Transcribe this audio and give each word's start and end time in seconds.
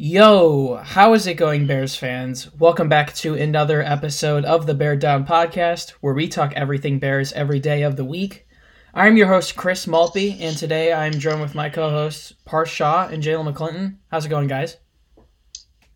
Yo, 0.00 0.76
how 0.76 1.12
is 1.12 1.26
it 1.26 1.34
going, 1.34 1.66
Bears 1.66 1.96
fans? 1.96 2.54
Welcome 2.54 2.88
back 2.88 3.12
to 3.16 3.34
another 3.34 3.82
episode 3.82 4.44
of 4.44 4.64
the 4.64 4.72
Bear 4.72 4.94
Down 4.94 5.26
Podcast, 5.26 5.90
where 6.00 6.14
we 6.14 6.28
talk 6.28 6.52
everything 6.52 7.00
Bears 7.00 7.32
every 7.32 7.58
day 7.58 7.82
of 7.82 7.96
the 7.96 8.04
week. 8.04 8.46
I'm 8.94 9.16
your 9.16 9.26
host, 9.26 9.56
Chris 9.56 9.88
Maltby, 9.88 10.38
and 10.40 10.56
today 10.56 10.92
I'm 10.92 11.14
joined 11.14 11.40
with 11.40 11.56
my 11.56 11.68
co 11.68 11.90
hosts, 11.90 12.32
Parth 12.44 12.68
Shaw 12.68 13.08
and 13.08 13.24
Jalen 13.24 13.52
McClinton. 13.52 13.96
How's 14.08 14.24
it 14.24 14.28
going, 14.28 14.46
guys? 14.46 14.76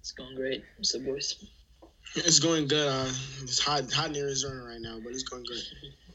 It's 0.00 0.10
going 0.10 0.34
great. 0.34 0.64
What's 0.78 0.92
up, 0.96 1.04
boys? 1.04 1.36
It's 2.16 2.40
going 2.40 2.66
good. 2.66 2.88
Uh, 2.88 3.08
it's 3.40 3.60
hot, 3.60 3.88
hot 3.92 4.08
in 4.08 4.16
Arizona 4.16 4.64
right 4.64 4.80
now, 4.80 4.98
but 5.00 5.12
it's 5.12 5.22
going 5.22 5.44
good. 5.44 5.62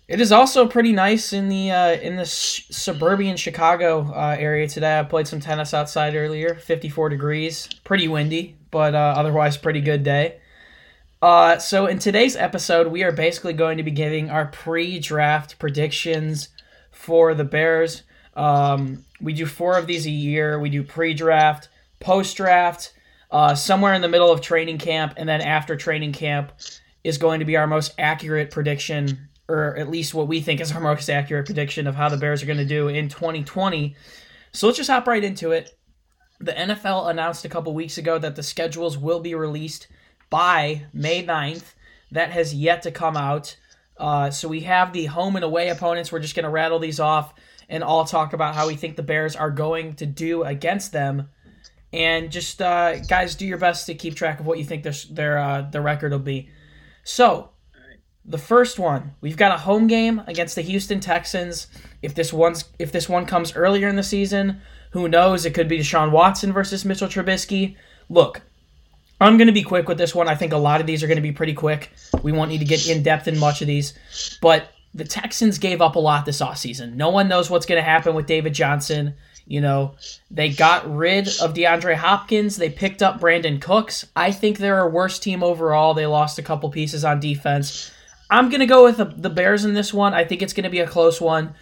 It 0.07 0.21
is 0.21 0.31
also 0.31 0.67
pretty 0.67 0.93
nice 0.93 1.33
in 1.33 1.49
the 1.49 1.69
uh, 1.69 1.91
in 1.91 2.15
the 2.15 2.25
suburban 2.25 3.35
Chicago 3.35 4.09
uh, 4.13 4.37
area 4.39 4.65
today. 4.65 4.99
I 4.99 5.03
played 5.03 5.27
some 5.27 5.41
tennis 5.41 5.73
outside 5.73 6.15
earlier. 6.15 6.55
54 6.55 7.09
degrees, 7.09 7.67
pretty 7.83 8.07
windy, 8.07 8.55
but 8.71 8.95
uh, 8.95 9.15
otherwise 9.17 9.57
pretty 9.57 9.82
good 9.82 10.04
day. 10.04 10.39
Uh, 11.21 11.57
so 11.57 11.87
in 11.87 11.99
today's 11.99 12.37
episode, 12.37 12.87
we 12.87 13.04
are 13.04 13.11
basically 13.11 13.51
going 13.51 13.77
to 13.77 13.83
be 13.83 13.91
giving 13.91 14.29
our 14.29 14.46
pre-draft 14.46 15.59
predictions 15.59 16.49
for 16.91 17.33
the 17.33 17.43
Bears. 17.43 18.04
Um, 18.35 19.04
we 19.19 19.33
do 19.33 19.46
four 19.46 19.77
of 19.77 19.87
these 19.87 20.05
a 20.05 20.11
year. 20.11 20.57
We 20.60 20.69
do 20.69 20.83
pre-draft, 20.83 21.69
post-draft, 21.99 22.93
uh, 23.32 23.55
somewhere 23.55 23.93
in 23.93 24.01
the 24.01 24.07
middle 24.07 24.32
of 24.32 24.41
training 24.41 24.77
camp, 24.77 25.15
and 25.18 25.27
then 25.27 25.41
after 25.41 25.75
training 25.75 26.13
camp 26.13 26.54
is 27.04 27.18
going 27.18 27.39
to 27.39 27.46
be 27.46 27.57
our 27.57 27.68
most 27.68 27.93
accurate 27.97 28.51
prediction 28.51 29.27
or 29.50 29.78
at 29.78 29.89
least 29.89 30.14
what 30.14 30.28
we 30.28 30.42
think 30.42 30.60
is 30.60 30.71
our 30.71 30.82
most 30.82 31.10
accurate 31.10 31.46
prediction 31.46 31.88
of 31.88 31.96
how 31.96 32.09
the 32.09 32.17
Bears 32.17 32.44
are 32.44 32.47
going 32.47 32.58
to 32.58 32.66
do 32.66 32.88
in 32.88 33.09
2020. 33.09 33.95
So 34.52 34.67
let's 34.67 34.78
just 34.78 34.89
hop 34.89 35.08
right 35.08 35.23
into 35.23 35.52
it. 35.52 35.78
The 36.39 36.52
NFL 36.52 37.09
announced 37.09 37.45
a 37.45 37.50
couple 37.50 37.73
weeks 37.73 37.97
ago 37.97 38.19
that 38.19 38.36
the 38.36 38.44
schedules 38.44 38.97
will 38.97 39.19
be 39.19 39.36
released 39.36 39.88
by 40.30 40.86
May 40.94 41.23
9th. 41.23 41.73
That 42.11 42.31
has 42.31 42.53
yet 42.53 42.83
to 42.83 42.91
come 42.91 43.17
out. 43.17 43.58
Uh, 43.97 44.30
so 44.30 44.47
we 44.47 44.61
have 44.61 44.94
the 44.94 45.05
home 45.05 45.36
and 45.36 45.45
away 45.45 45.69
opponents. 45.69 46.11
We're 46.11 46.19
just 46.19 46.36
going 46.36 46.43
to 46.43 46.49
rattle 46.49 46.80
these 46.80 46.99
off 46.99 47.33
and 47.69 47.83
all 47.83 48.05
talk 48.05 48.33
about 48.33 48.55
how 48.55 48.67
we 48.67 48.75
think 48.75 48.95
the 48.95 49.03
Bears 49.03 49.36
are 49.36 49.52
going 49.52 49.93
to 49.95 50.05
do 50.05 50.43
against 50.43 50.91
them. 50.91 51.30
And 51.91 52.31
just 52.31 52.61
uh, 52.61 52.99
guys, 52.99 53.36
do 53.36 53.47
your 53.47 53.58
best 53.58 53.86
to 53.88 53.95
keep 53.95 54.16
track 54.16 54.39
of 54.39 54.45
what 54.45 54.59
you 54.59 54.66
think 54.66 54.83
their 54.83 54.93
their 55.09 55.38
uh, 55.38 55.61
their 55.61 55.81
record 55.81 56.11
will 56.11 56.19
be. 56.19 56.49
So 57.03 57.52
the 58.28 58.38
first 58.38 58.78
one, 58.78 59.16
we've 59.22 59.38
got 59.38 59.53
a 59.53 59.58
home 59.58 59.88
game 59.88 60.22
against 60.28 60.56
the 60.56 60.61
Houston 60.61 61.00
Texans. 61.00 61.67
If 62.02 62.14
this 62.14 62.33
one's 62.33 62.66
if 62.78 62.92
this 62.92 63.08
one 63.08 63.25
comes 63.25 63.56
earlier 63.56 63.88
in 63.88 63.95
the 63.95 64.03
season, 64.03 64.61
who 64.92 65.08
knows? 65.08 65.45
It 65.45 65.53
could 65.53 65.70
be 65.70 65.80
Deshaun 65.80 66.11
Watson 66.11 66.52
versus 66.52 66.83
Mitchell 66.86 67.08
Trubisky. 67.08 67.78
Look, 68.09 68.42
I'm 69.22 69.38
going 69.38 69.48
to 69.48 69.53
be 69.53 69.64
quick 69.64 69.88
with 69.88 69.98
this 69.98 70.14
one. 70.14 70.28
I 70.28 70.36
think 70.36 70.53
a 70.53 70.58
lot 70.58 70.81
of 70.81 70.88
these 70.88 71.03
are 71.03 71.08
going 71.08 71.17
to 71.17 71.22
be 71.22 71.31
pretty 71.31 71.53
quick. 71.53 71.92
We 72.22 72.31
won't 72.31 72.52
need 72.52 72.59
to 72.59 72.66
get 72.66 72.88
in 72.88 73.02
depth 73.02 73.28
in 73.28 73.39
much 73.39 73.61
of 73.61 73.67
these, 73.67 73.94
but 74.42 74.70
the 74.94 75.05
Texans 75.05 75.58
gave 75.58 75.81
up 75.81 75.95
a 75.95 76.00
lot 76.00 76.25
this 76.25 76.42
offseason. 76.42 76.95
No 76.95 77.09
one 77.09 77.28
knows 77.28 77.50
what's 77.50 77.66
going 77.66 77.80
to 77.80 77.89
happen 77.89 78.14
with 78.14 78.25
David 78.25 78.53
Johnson. 78.53 79.16
You 79.45 79.61
know, 79.61 79.95
they 80.30 80.50
got 80.50 80.94
rid 80.94 81.28
of 81.42 81.53
DeAndre 81.53 81.95
Hopkins. 81.95 82.58
They 82.58 82.70
picked 82.70 83.02
up 83.02 83.22
Brandin 83.22 83.61
Cooks. 83.61 84.05
I 84.16 84.31
think 84.31 84.58
they're 84.58 84.81
a 84.81 84.89
worse 84.89 85.20
team 85.20 85.42
overall. 85.42 85.94
They 85.94 86.05
lost 86.05 86.38
a 86.39 86.44
couple 86.44 86.70
pieces 86.70 87.05
on 87.05 87.22
defense. 87.22 87.92
I'm 88.30 88.50
gonna 88.50 88.66
go 88.66 88.83
with 88.83 88.97
the, 88.97 89.06
the 89.06 89.30
Bears 89.30 89.66
in 89.66 89.73
this 89.73 89.94
one. 89.94 90.14
I 90.14 90.25
think 90.25 90.42
it's 90.42 90.53
gonna 90.53 90.70
be 90.70 90.80
a 90.80 90.88
close 90.88 91.22
one, 91.22 91.56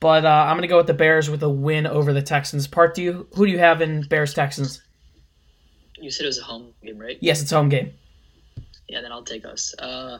but 0.00 0.24
uh, 0.24 0.46
I'm 0.48 0.56
gonna 0.56 0.66
go 0.66 0.76
with 0.76 0.86
the 0.86 0.94
Bears 0.94 1.30
with 1.30 1.42
a 1.42 1.48
win 1.48 1.86
over 1.86 2.12
the 2.12 2.22
Texans. 2.22 2.66
Parth, 2.66 2.94
do 2.94 3.02
you 3.02 3.26
who 3.34 3.46
do 3.46 3.52
you 3.52 3.58
have 3.58 3.80
in 3.80 4.02
Bears 4.02 4.34
Texans? 4.34 4.82
You 5.98 6.10
said 6.10 6.24
it 6.24 6.28
was 6.28 6.38
a 6.38 6.44
home 6.44 6.72
game, 6.82 6.98
right? 6.98 7.18
Yes, 7.20 7.42
it's 7.42 7.52
a 7.52 7.56
home 7.56 7.68
game. 7.68 7.92
Yeah, 8.88 9.02
then 9.02 9.12
I'll 9.12 9.22
take 9.22 9.44
us. 9.44 9.72
Uh, 9.78 10.18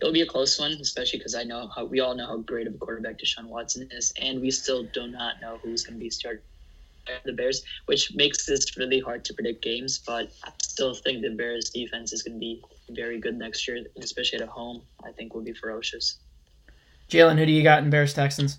it'll 0.00 0.12
be 0.12 0.22
a 0.22 0.26
close 0.26 0.58
one, 0.58 0.72
especially 0.80 1.18
because 1.18 1.34
I 1.34 1.42
know 1.42 1.68
how 1.68 1.84
we 1.84 2.00
all 2.00 2.14
know 2.14 2.26
how 2.26 2.38
great 2.38 2.66
of 2.66 2.74
a 2.74 2.78
quarterback 2.78 3.18
Deshaun 3.18 3.44
Watson 3.46 3.88
is, 3.90 4.14
and 4.20 4.40
we 4.40 4.50
still 4.50 4.84
do 4.84 5.06
not 5.06 5.34
know 5.42 5.58
who's 5.62 5.84
going 5.84 5.98
to 5.98 6.00
be 6.02 6.08
starting 6.08 6.42
the 7.24 7.32
Bears, 7.32 7.62
which 7.86 8.14
makes 8.14 8.46
this 8.46 8.76
really 8.78 9.00
hard 9.00 9.24
to 9.26 9.34
predict 9.34 9.62
games. 9.62 9.98
But 9.98 10.30
still 10.76 10.94
think 10.94 11.22
the 11.22 11.30
Bears 11.30 11.70
defense 11.70 12.12
is 12.12 12.22
going 12.22 12.34
to 12.34 12.38
be 12.38 12.62
very 12.90 13.18
good 13.18 13.34
next 13.34 13.66
year, 13.66 13.82
especially 13.98 14.40
at 14.40 14.48
home. 14.48 14.82
I 15.02 15.10
think 15.10 15.34
will 15.34 15.40
be 15.40 15.54
ferocious. 15.54 16.18
Jalen, 17.08 17.38
who 17.38 17.46
do 17.46 17.52
you 17.52 17.62
got 17.62 17.82
in 17.82 17.88
Bears 17.88 18.12
Texans? 18.12 18.58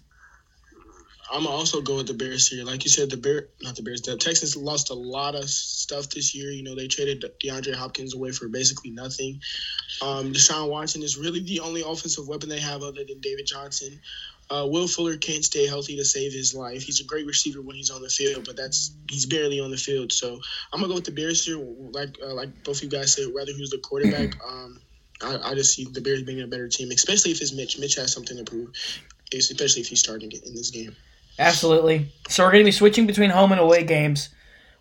I'm 1.31 1.43
gonna 1.43 1.53
also 1.53 1.81
go 1.81 1.97
with 1.97 2.07
the 2.07 2.13
Bears 2.13 2.47
here. 2.47 2.63
Like 2.63 2.85
you 2.85 2.89
said, 2.89 3.09
the 3.09 3.17
Bear, 3.17 3.49
not 3.61 3.75
the 3.75 3.83
Bears. 3.83 4.01
The 4.01 4.15
Texans 4.15 4.55
lost 4.55 4.89
a 4.89 4.93
lot 4.93 5.35
of 5.35 5.49
stuff 5.49 6.09
this 6.09 6.33
year. 6.33 6.51
You 6.51 6.63
know, 6.63 6.73
they 6.73 6.87
traded 6.87 7.23
DeAndre 7.43 7.75
Hopkins 7.75 8.15
away 8.15 8.31
for 8.31 8.47
basically 8.47 8.91
nothing. 8.91 9.41
Um, 10.01 10.31
Deshaun 10.31 10.69
Watson 10.69 11.03
is 11.03 11.17
really 11.17 11.41
the 11.41 11.59
only 11.59 11.81
offensive 11.85 12.29
weapon 12.29 12.47
they 12.47 12.61
have 12.61 12.81
other 12.81 13.03
than 13.05 13.19
David 13.19 13.45
Johnson. 13.45 13.99
Uh, 14.49 14.65
Will 14.69 14.87
Fuller 14.87 15.17
can't 15.17 15.43
stay 15.43 15.67
healthy 15.67 15.97
to 15.97 16.05
save 16.05 16.31
his 16.31 16.53
life. 16.55 16.83
He's 16.83 17.01
a 17.01 17.03
great 17.03 17.25
receiver 17.25 17.61
when 17.61 17.75
he's 17.75 17.89
on 17.89 18.01
the 18.01 18.09
field, 18.09 18.45
but 18.45 18.55
that's 18.55 18.91
he's 19.09 19.25
barely 19.25 19.59
on 19.59 19.71
the 19.71 19.77
field. 19.77 20.11
So 20.11 20.39
I'm 20.71 20.79
gonna 20.79 20.87
go 20.87 20.95
with 20.95 21.03
the 21.03 21.11
Bears 21.11 21.45
here. 21.45 21.59
Like 21.59 22.17
uh, 22.23 22.33
like 22.33 22.63
both 22.63 22.77
of 22.77 22.83
you 22.83 22.89
guys 22.89 23.13
said, 23.13 23.27
rather 23.35 23.51
who's 23.51 23.69
the 23.69 23.79
quarterback. 23.79 24.35
Um, 24.47 24.79
I, 25.21 25.51
I, 25.51 25.53
just 25.55 25.73
see 25.73 25.83
the 25.83 25.99
Bears 25.99 26.21
being 26.21 26.41
a 26.41 26.47
better 26.47 26.67
team, 26.67 26.91
especially 26.91 27.31
if 27.31 27.41
it's 27.41 27.51
Mitch. 27.51 27.79
Mitch 27.79 27.95
has 27.95 28.13
something 28.13 28.37
to 28.37 28.43
prove, 28.43 28.69
especially 29.33 29.81
if 29.81 29.87
he's 29.87 29.99
starting 29.99 30.31
in 30.31 30.53
this 30.53 30.69
game. 30.69 30.95
Absolutely. 31.39 32.11
So 32.29 32.43
we're 32.43 32.51
gonna 32.51 32.63
be 32.63 32.71
switching 32.71 33.07
between 33.07 33.31
home 33.31 33.51
and 33.51 33.59
away 33.59 33.83
games. 33.83 34.29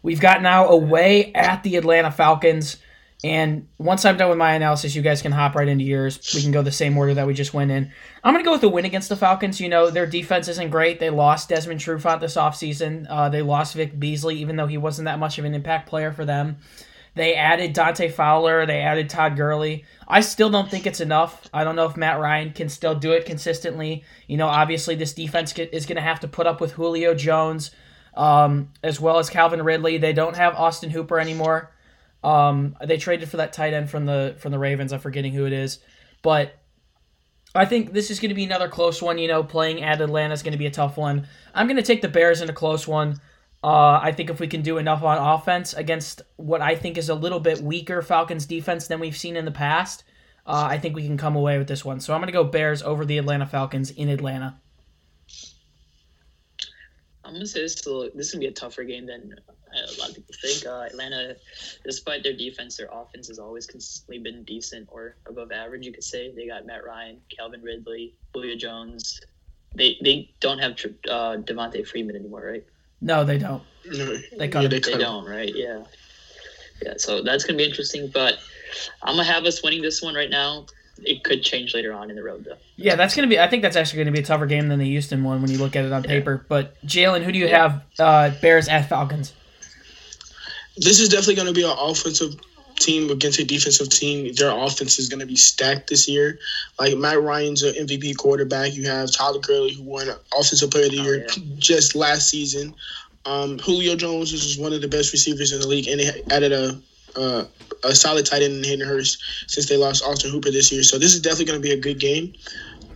We've 0.03 0.21
got 0.21 0.43
now 0.43 0.69
away 0.69 1.33
at 1.35 1.63
the 1.63 1.77
Atlanta 1.77 2.11
Falcons. 2.11 2.77
And 3.27 3.67
once 3.79 4.05
I'm 4.05 4.17
done 4.17 4.29
with 4.29 4.39
my 4.39 4.53
analysis, 4.53 4.95
you 4.95 5.03
guys 5.03 5.21
can 5.21 5.33
hop 5.33 5.57
right 5.57 5.67
into 5.67 5.83
yours. 5.83 6.33
We 6.33 6.43
can 6.43 6.53
go 6.53 6.63
the 6.63 6.71
same 6.71 6.97
order 6.97 7.13
that 7.15 7.27
we 7.27 7.35
just 7.35 7.53
went 7.53 7.73
in. 7.73 7.91
I'm 8.23 8.33
going 8.33 8.45
to 8.45 8.47
go 8.47 8.53
with 8.53 8.61
the 8.61 8.69
win 8.69 8.85
against 8.85 9.09
the 9.09 9.17
Falcons. 9.17 9.61
You 9.61 9.69
know, 9.69 9.91
their 9.91 10.07
defense 10.07 10.47
isn't 10.47 10.71
great. 10.71 11.01
They 11.01 11.11
lost 11.11 11.49
Desmond 11.49 11.81
Trufant 11.81 12.21
this 12.21 12.37
offseason. 12.37 13.07
Uh, 13.11 13.29
they 13.29 13.43
lost 13.43 13.75
Vic 13.75 13.99
Beasley, 13.99 14.37
even 14.37 14.55
though 14.55 14.69
he 14.69 14.79
wasn't 14.79 15.07
that 15.07 15.19
much 15.19 15.39
of 15.39 15.45
an 15.45 15.55
impact 15.55 15.89
player 15.89 16.13
for 16.13 16.25
them. 16.25 16.59
They 17.17 17.35
added 17.35 17.73
Dante 17.73 18.11
Fowler. 18.11 18.65
They 18.65 18.81
added 18.81 19.11
Todd 19.11 19.37
Gurley. 19.37 19.85
I 20.07 20.21
still 20.21 20.51
don't 20.51 20.71
think 20.71 20.87
it's 20.87 21.01
enough. 21.01 21.49
I 21.53 21.65
don't 21.65 21.75
know 21.75 21.87
if 21.87 21.97
Matt 21.97 22.21
Ryan 22.21 22.53
can 22.53 22.69
still 22.69 22.95
do 22.95 23.11
it 23.13 23.27
consistently. 23.27 24.05
You 24.29 24.37
know, 24.37 24.47
obviously, 24.47 24.95
this 24.95 25.15
defense 25.15 25.53
is 25.59 25.87
going 25.87 25.97
to 25.97 26.03
have 26.03 26.21
to 26.21 26.29
put 26.29 26.47
up 26.47 26.61
with 26.61 26.73
Julio 26.73 27.15
Jones 27.15 27.73
um, 28.15 28.71
as 28.85 29.01
well 29.01 29.19
as 29.19 29.31
Calvin 29.31 29.63
Ridley. 29.63 29.99
They 29.99 30.13
don't 30.13 30.37
have 30.37 30.55
Austin 30.55 30.91
Hooper 30.91 31.19
anymore. 31.19 31.73
Um, 32.23 32.77
they 32.85 32.97
traded 32.97 33.29
for 33.29 33.37
that 33.39 33.53
tight 33.53 33.73
end 33.73 33.91
from 33.91 34.07
the 34.07 34.37
from 34.39 34.53
the 34.53 34.59
Ravens. 34.59 34.93
I'm 34.93 35.01
forgetting 35.01 35.33
who 35.33 35.47
it 35.47 35.53
is, 35.53 35.79
but 36.23 36.55
I 37.55 37.65
think 37.65 37.93
this 37.93 38.11
is 38.11 38.21
going 38.21 38.31
to 38.31 38.35
be 38.35 38.45
another 38.45 38.69
close 38.69 39.01
one. 39.01 39.19
You 39.19 39.29
know, 39.29 39.43
playing 39.43 39.83
at 39.83 40.01
Atlanta 40.01 40.35
is 40.35 40.43
going 40.43 40.53
to 40.53 40.59
be 40.59 40.67
a 40.67 40.71
tough 40.71 40.97
one. 40.97 41.27
I'm 41.55 41.67
going 41.67 41.77
to 41.77 41.83
take 41.83 42.03
the 42.03 42.09
Bears 42.09 42.41
in 42.41 42.51
a 42.51 42.53
close 42.53 42.87
one. 42.87 43.21
Uh, 43.65 43.99
I 44.03 44.13
think 44.13 44.31
if 44.31 44.39
we 44.39 44.47
can 44.47 44.63
do 44.63 44.79
enough 44.79 45.03
on 45.03 45.19
offense 45.19 45.73
against 45.75 46.23
what 46.37 46.61
I 46.61 46.77
think 46.77 46.99
is 46.99 47.09
a 47.09 47.15
little 47.15 47.41
bit 47.41 47.61
weaker 47.61 48.03
Falcons 48.03 48.47
defense 48.47 48.87
than 48.87 49.01
we've 49.01 49.17
seen 49.17 49.37
in 49.37 49.45
the 49.45 49.51
past, 49.51 50.05
uh, 50.47 50.69
I 50.71 50.79
think 50.79 50.95
we 50.95 51.07
can 51.07 51.17
come 51.17 51.35
away 51.35 51.59
with 51.59 51.67
this 51.67 51.85
one. 51.85 51.99
So 51.99 52.15
I'm 52.15 52.21
going 52.21 52.29
to 52.29 52.33
go 52.33 52.45
Bears 52.45 52.83
over 52.83 53.05
the 53.05 53.19
Atlanta 53.19 53.47
Falcons 53.47 53.91
in 53.91 54.09
Atlanta. 54.09 54.61
I'm 57.27 57.33
gonna 57.33 57.47
say 57.47 57.63
this 57.63 57.75
is, 57.75 57.87
a, 57.87 58.11
this 58.15 58.29
is 58.29 58.33
gonna 58.33 58.41
be 58.41 58.47
a 58.47 58.53
tougher 58.53 58.85
game 58.85 59.07
than 59.07 59.35
a 59.75 60.01
lot 60.01 60.11
of 60.11 60.15
people 60.15 60.35
think. 60.41 60.65
Uh, 60.65 60.87
Atlanta, 60.87 61.37
despite 61.85 62.23
their 62.23 62.33
defense, 62.33 62.77
their 62.77 62.89
offense 62.93 63.29
has 63.29 63.39
always 63.39 63.67
consistently 63.67 64.19
been 64.19 64.45
decent 64.45 64.89
or 64.91 65.17
above 65.27 65.51
average. 65.51 65.85
You 65.85 65.93
could 65.93 66.05
say 66.05 66.33
they 66.35 66.47
got 66.47 66.67
Matt 66.67 66.85
Ryan, 66.85 67.19
Calvin 67.37 67.63
Ridley, 67.63 68.15
Julio 68.33 68.57
Jones. 68.57 69.21
They 69.75 69.99
they 70.03 70.31
don't 70.41 70.59
have 70.59 70.73
uh, 70.73 71.37
Devonta 71.39 71.87
Freeman 71.87 72.17
anymore, 72.17 72.45
right? 72.47 72.65
No, 73.01 73.25
they 73.25 73.39
don't. 73.39 73.63
No, 73.87 74.17
they, 74.39 74.49
cut 74.49 74.63
yeah, 74.63 74.69
they, 74.69 74.81
they 74.81 74.97
don't, 74.97 75.29
right? 75.29 75.55
Yeah, 75.55 75.83
yeah. 76.83 76.95
So 76.97 77.23
that's 77.23 77.45
gonna 77.45 77.59
be 77.59 77.65
interesting. 77.65 78.09
But 78.09 78.39
I'm 79.03 79.17
gonna 79.17 79.25
have 79.25 79.45
us 79.45 79.63
winning 79.63 79.83
this 79.83 80.01
one 80.01 80.15
right 80.15 80.31
now 80.31 80.67
it 81.03 81.25
could 81.25 81.43
change 81.43 81.75
later 81.75 81.93
on 81.93 82.11
in 82.11 82.17
the 82.17 82.23
road, 82.23 82.45
though. 82.45 82.57
Yeah, 82.77 82.97
that's 82.97 83.15
gonna 83.15 83.29
be. 83.29 83.39
I 83.39 83.49
think 83.49 83.63
that's 83.63 83.77
actually 83.77 84.05
gonna 84.05 84.13
be 84.13 84.21
a 84.21 84.25
tougher 84.25 84.47
game 84.47 84.69
than 84.69 84.79
the 84.79 84.87
Houston 84.87 85.23
one 85.25 85.43
when 85.43 85.51
you 85.51 85.59
look 85.59 85.77
at 85.77 85.85
it 85.85 85.93
on 85.93 86.05
yeah. 86.05 86.09
paper. 86.09 86.45
But 86.49 86.81
Jalen, 86.87 87.23
who 87.23 87.33
do 87.33 87.39
you 87.39 87.47
yeah. 87.47 87.69
have? 87.69 87.83
Uh, 87.99 88.31
Bears 88.41 88.69
at 88.69 88.89
Falcons. 88.89 89.33
This 90.77 91.01
is 91.01 91.09
definitely 91.09 91.37
going 91.37 91.49
to 91.49 91.55
be 91.55 91.63
an 91.63 91.75
offensive 91.79 92.37
team 92.79 93.11
against 93.11 93.39
a 93.39 93.45
defensive 93.45 93.89
team. 93.89 94.33
Their 94.35 94.51
offense 94.51 94.99
is 94.99 95.09
going 95.09 95.21
to 95.21 95.27
be 95.27 95.37
stacked 95.37 95.89
this 95.89 96.09
year. 96.09 96.39
Like 96.79 96.97
Matt 96.97 97.23
Ryan's 97.23 97.63
an 97.63 97.75
MVP 97.75 98.17
quarterback. 98.17 98.75
You 98.75 98.89
have 98.89 99.11
Tyler 99.11 99.41
Gurley, 99.41 99.73
who 99.73 99.83
won 99.83 100.09
Offensive 100.39 100.71
Player 100.71 100.87
of 100.87 100.93
the 100.93 101.01
oh, 101.01 101.05
Year 101.05 101.27
yeah. 101.27 101.43
just 101.57 101.95
last 101.95 102.29
season. 102.29 102.75
Um, 103.25 103.59
Julio 103.59 103.97
Jones 103.97 104.33
is 104.33 104.59
one 104.59 104.73
of 104.73 104.81
the 104.81 104.89
best 104.89 105.13
receivers 105.13 105.53
in 105.53 105.61
the 105.61 105.67
league, 105.67 105.89
and 105.89 105.99
they 105.99 106.23
added 106.31 106.53
a 106.53 106.79
uh, 107.17 107.45
a 107.85 107.95
solid 107.95 108.27
tight 108.27 108.43
end 108.43 108.55
in 108.55 108.65
Hayden 108.65 108.87
Hurst 108.87 109.23
since 109.47 109.69
they 109.69 109.77
lost 109.77 110.05
Austin 110.05 110.31
Hooper 110.31 110.51
this 110.51 110.73
year. 110.73 110.83
So 110.83 110.99
this 110.99 111.15
is 111.15 111.21
definitely 111.21 111.47
going 111.47 111.63
to 111.63 111.69
be 111.69 111.73
a 111.73 111.81
good 111.81 111.99
game. 111.99 112.35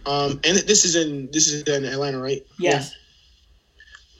Um, 0.06 0.40
and 0.44 0.56
this 0.58 0.84
is 0.84 0.96
in 0.96 1.28
this 1.32 1.48
is 1.48 1.62
in 1.62 1.84
Atlanta, 1.84 2.18
right? 2.18 2.42
Yes. 2.58 2.94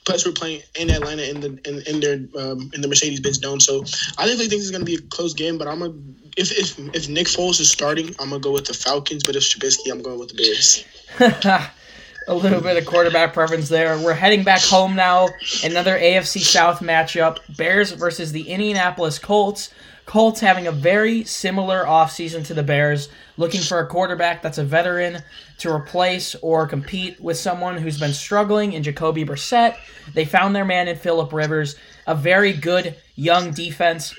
plus 0.05 0.27
we're 0.27 0.33
playing 0.33 0.63
in 0.79 0.91
Atlanta 0.91 1.29
in 1.29 1.41
the 1.41 1.59
in, 1.65 1.83
in 1.87 2.01
their 2.01 2.15
um, 2.43 2.71
in 2.75 2.81
the 2.81 2.89
Mercedes 2.89 3.21
Benz 3.21 3.39
Dome. 3.39 3.61
So 3.61 3.83
I 4.19 4.27
definitely 4.27 4.49
think 4.49 4.61
it's 4.61 4.71
going 4.71 4.85
to 4.85 4.87
be 4.87 4.97
a 4.97 5.09
close 5.09 5.33
game. 5.33 5.57
But 5.57 5.69
I'm 5.69 5.81
gonna 5.81 5.95
if 6.37 6.53
if 6.53 6.79
if 6.95 7.09
Nick 7.09 7.27
Foles 7.27 7.61
is 7.61 7.71
starting, 7.71 8.09
I'm 8.21 8.31
gonna 8.31 8.41
go 8.41 8.53
with 8.53 8.67
the 8.67 8.75
Falcons. 8.75 9.23
But 9.23 9.37
if 9.37 9.43
Trubisky, 9.43 9.91
I'm 9.91 10.03
going 10.03 10.19
with 10.19 10.29
the 10.29 10.35
Bears. 10.35 10.85
a 12.31 12.35
little 12.35 12.61
bit 12.61 12.77
of 12.77 12.87
quarterback 12.87 13.35
preference 13.35 13.69
there. 13.69 13.99
We're 13.99 14.15
heading 14.15 14.45
back 14.45 14.63
home 14.63 14.95
now. 14.95 15.29
Another 15.65 15.99
AFC 15.99 16.41
South 16.41 16.79
matchup: 16.79 17.39
Bears 17.57 17.91
versus 17.91 18.31
the 18.31 18.49
Indianapolis 18.49 19.19
Colts. 19.19 19.71
Colts 20.07 20.39
having 20.39 20.69
a 20.69 20.73
very 20.73 21.25
similar 21.25 21.85
offseason 21.85 22.45
to 22.47 22.55
the 22.55 22.63
Bears, 22.63 23.09
looking 23.37 23.61
for 23.61 23.81
a 23.81 23.87
quarterback 23.87 24.43
that's 24.43 24.59
a 24.59 24.65
veteran 24.65 25.23
to 25.59 25.73
replace 25.73 26.37
or 26.37 26.69
compete 26.69 27.21
with 27.21 27.37
someone 27.37 27.77
who's 27.77 27.99
been 27.99 28.13
struggling 28.13 28.75
in 28.75 28.85
Jacoby 28.85 29.25
Brissett. 29.25 29.77
They 30.15 30.25
found 30.25 30.55
their 30.55 30.65
man 30.65 30.87
in 30.87 30.97
Philip 30.97 31.33
Rivers, 31.33 31.75
a 32.07 32.15
very 32.15 32.53
good 32.53 32.97
young 33.17 33.51
defense 33.51 34.15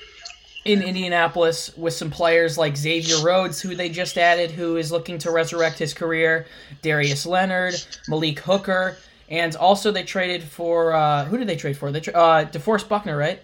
in 0.65 0.81
Indianapolis 0.83 1.75
with 1.75 1.93
some 1.93 2.11
players 2.11 2.57
like 2.57 2.77
Xavier 2.77 3.17
Rhodes, 3.23 3.59
who 3.61 3.75
they 3.75 3.89
just 3.89 4.17
added, 4.17 4.51
who 4.51 4.77
is 4.77 4.91
looking 4.91 5.17
to 5.19 5.31
resurrect 5.31 5.79
his 5.79 5.93
career, 5.93 6.45
Darius 6.81 7.25
Leonard, 7.25 7.73
Malik 8.07 8.39
Hooker, 8.39 8.97
and 9.29 9.55
also 9.55 9.91
they 9.91 10.03
traded 10.03 10.43
for 10.43 10.93
uh, 10.93 11.25
who 11.25 11.37
did 11.37 11.47
they 11.47 11.55
trade 11.55 11.77
for? 11.77 11.91
They 11.91 11.99
tra- 12.01 12.13
uh, 12.13 12.45
DeForest 12.45 12.87
Buckner, 12.87 13.17
right? 13.17 13.39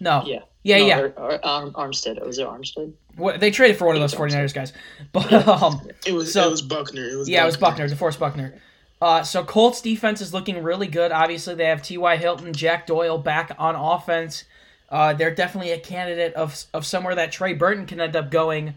No. 0.00 0.22
Yeah. 0.26 0.40
Yeah, 0.62 0.78
No, 0.78 0.86
yeah. 0.86 0.98
Ar- 1.00 1.12
Ar- 1.16 1.40
Arm- 1.44 1.72
Armstead. 1.72 2.24
Was 2.24 2.38
it 2.38 2.46
Armstead? 2.46 2.92
What, 3.16 3.40
they 3.40 3.50
traded 3.50 3.78
for 3.78 3.86
one 3.86 3.96
of 3.96 4.00
those 4.00 4.14
49ers 4.14 4.52
guys. 4.54 4.72
But 5.12 5.32
um, 5.48 5.88
It 6.06 6.12
was 6.12 6.32
So- 6.32 6.46
it 6.46 6.50
was 6.50 6.62
Buckner. 6.62 7.08
It 7.08 7.16
was 7.16 7.28
yeah, 7.28 7.42
it 7.42 7.46
was 7.46 7.56
Buckner, 7.56 7.88
DeForest 7.88 8.18
Buckner. 8.18 8.60
Uh, 9.00 9.22
so 9.22 9.44
Colts 9.44 9.80
defense 9.80 10.20
is 10.20 10.34
looking 10.34 10.60
really 10.62 10.88
good. 10.88 11.12
Obviously, 11.12 11.54
they 11.54 11.66
have 11.66 11.82
T.Y. 11.82 12.16
Hilton, 12.16 12.52
Jack 12.52 12.86
Doyle 12.86 13.16
back 13.16 13.52
on 13.56 13.76
offense. 13.76 14.42
Uh, 14.90 15.12
they're 15.12 15.34
definitely 15.34 15.72
a 15.72 15.78
candidate 15.78 16.34
of 16.34 16.64
of 16.72 16.86
somewhere 16.86 17.14
that 17.14 17.32
Trey 17.32 17.54
Burton 17.54 17.86
can 17.86 18.00
end 18.00 18.16
up 18.16 18.30
going. 18.30 18.74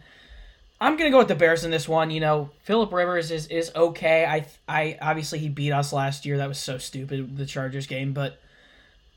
I'm 0.79 0.97
gonna 0.97 1.11
go 1.11 1.19
with 1.19 1.27
the 1.27 1.35
Bears 1.35 1.63
in 1.63 1.71
this 1.71 1.87
one. 1.87 2.11
You 2.11 2.19
know, 2.19 2.49
Philip 2.63 2.91
Rivers 2.91 3.31
is 3.31 3.47
is 3.47 3.71
okay. 3.75 4.25
I 4.25 4.45
I 4.67 4.97
obviously 5.01 5.39
he 5.39 5.49
beat 5.49 5.71
us 5.71 5.93
last 5.93 6.25
year. 6.25 6.37
That 6.37 6.49
was 6.49 6.57
so 6.57 6.77
stupid 6.77 7.37
the 7.37 7.45
Chargers 7.45 7.87
game, 7.87 8.13
but 8.13 8.39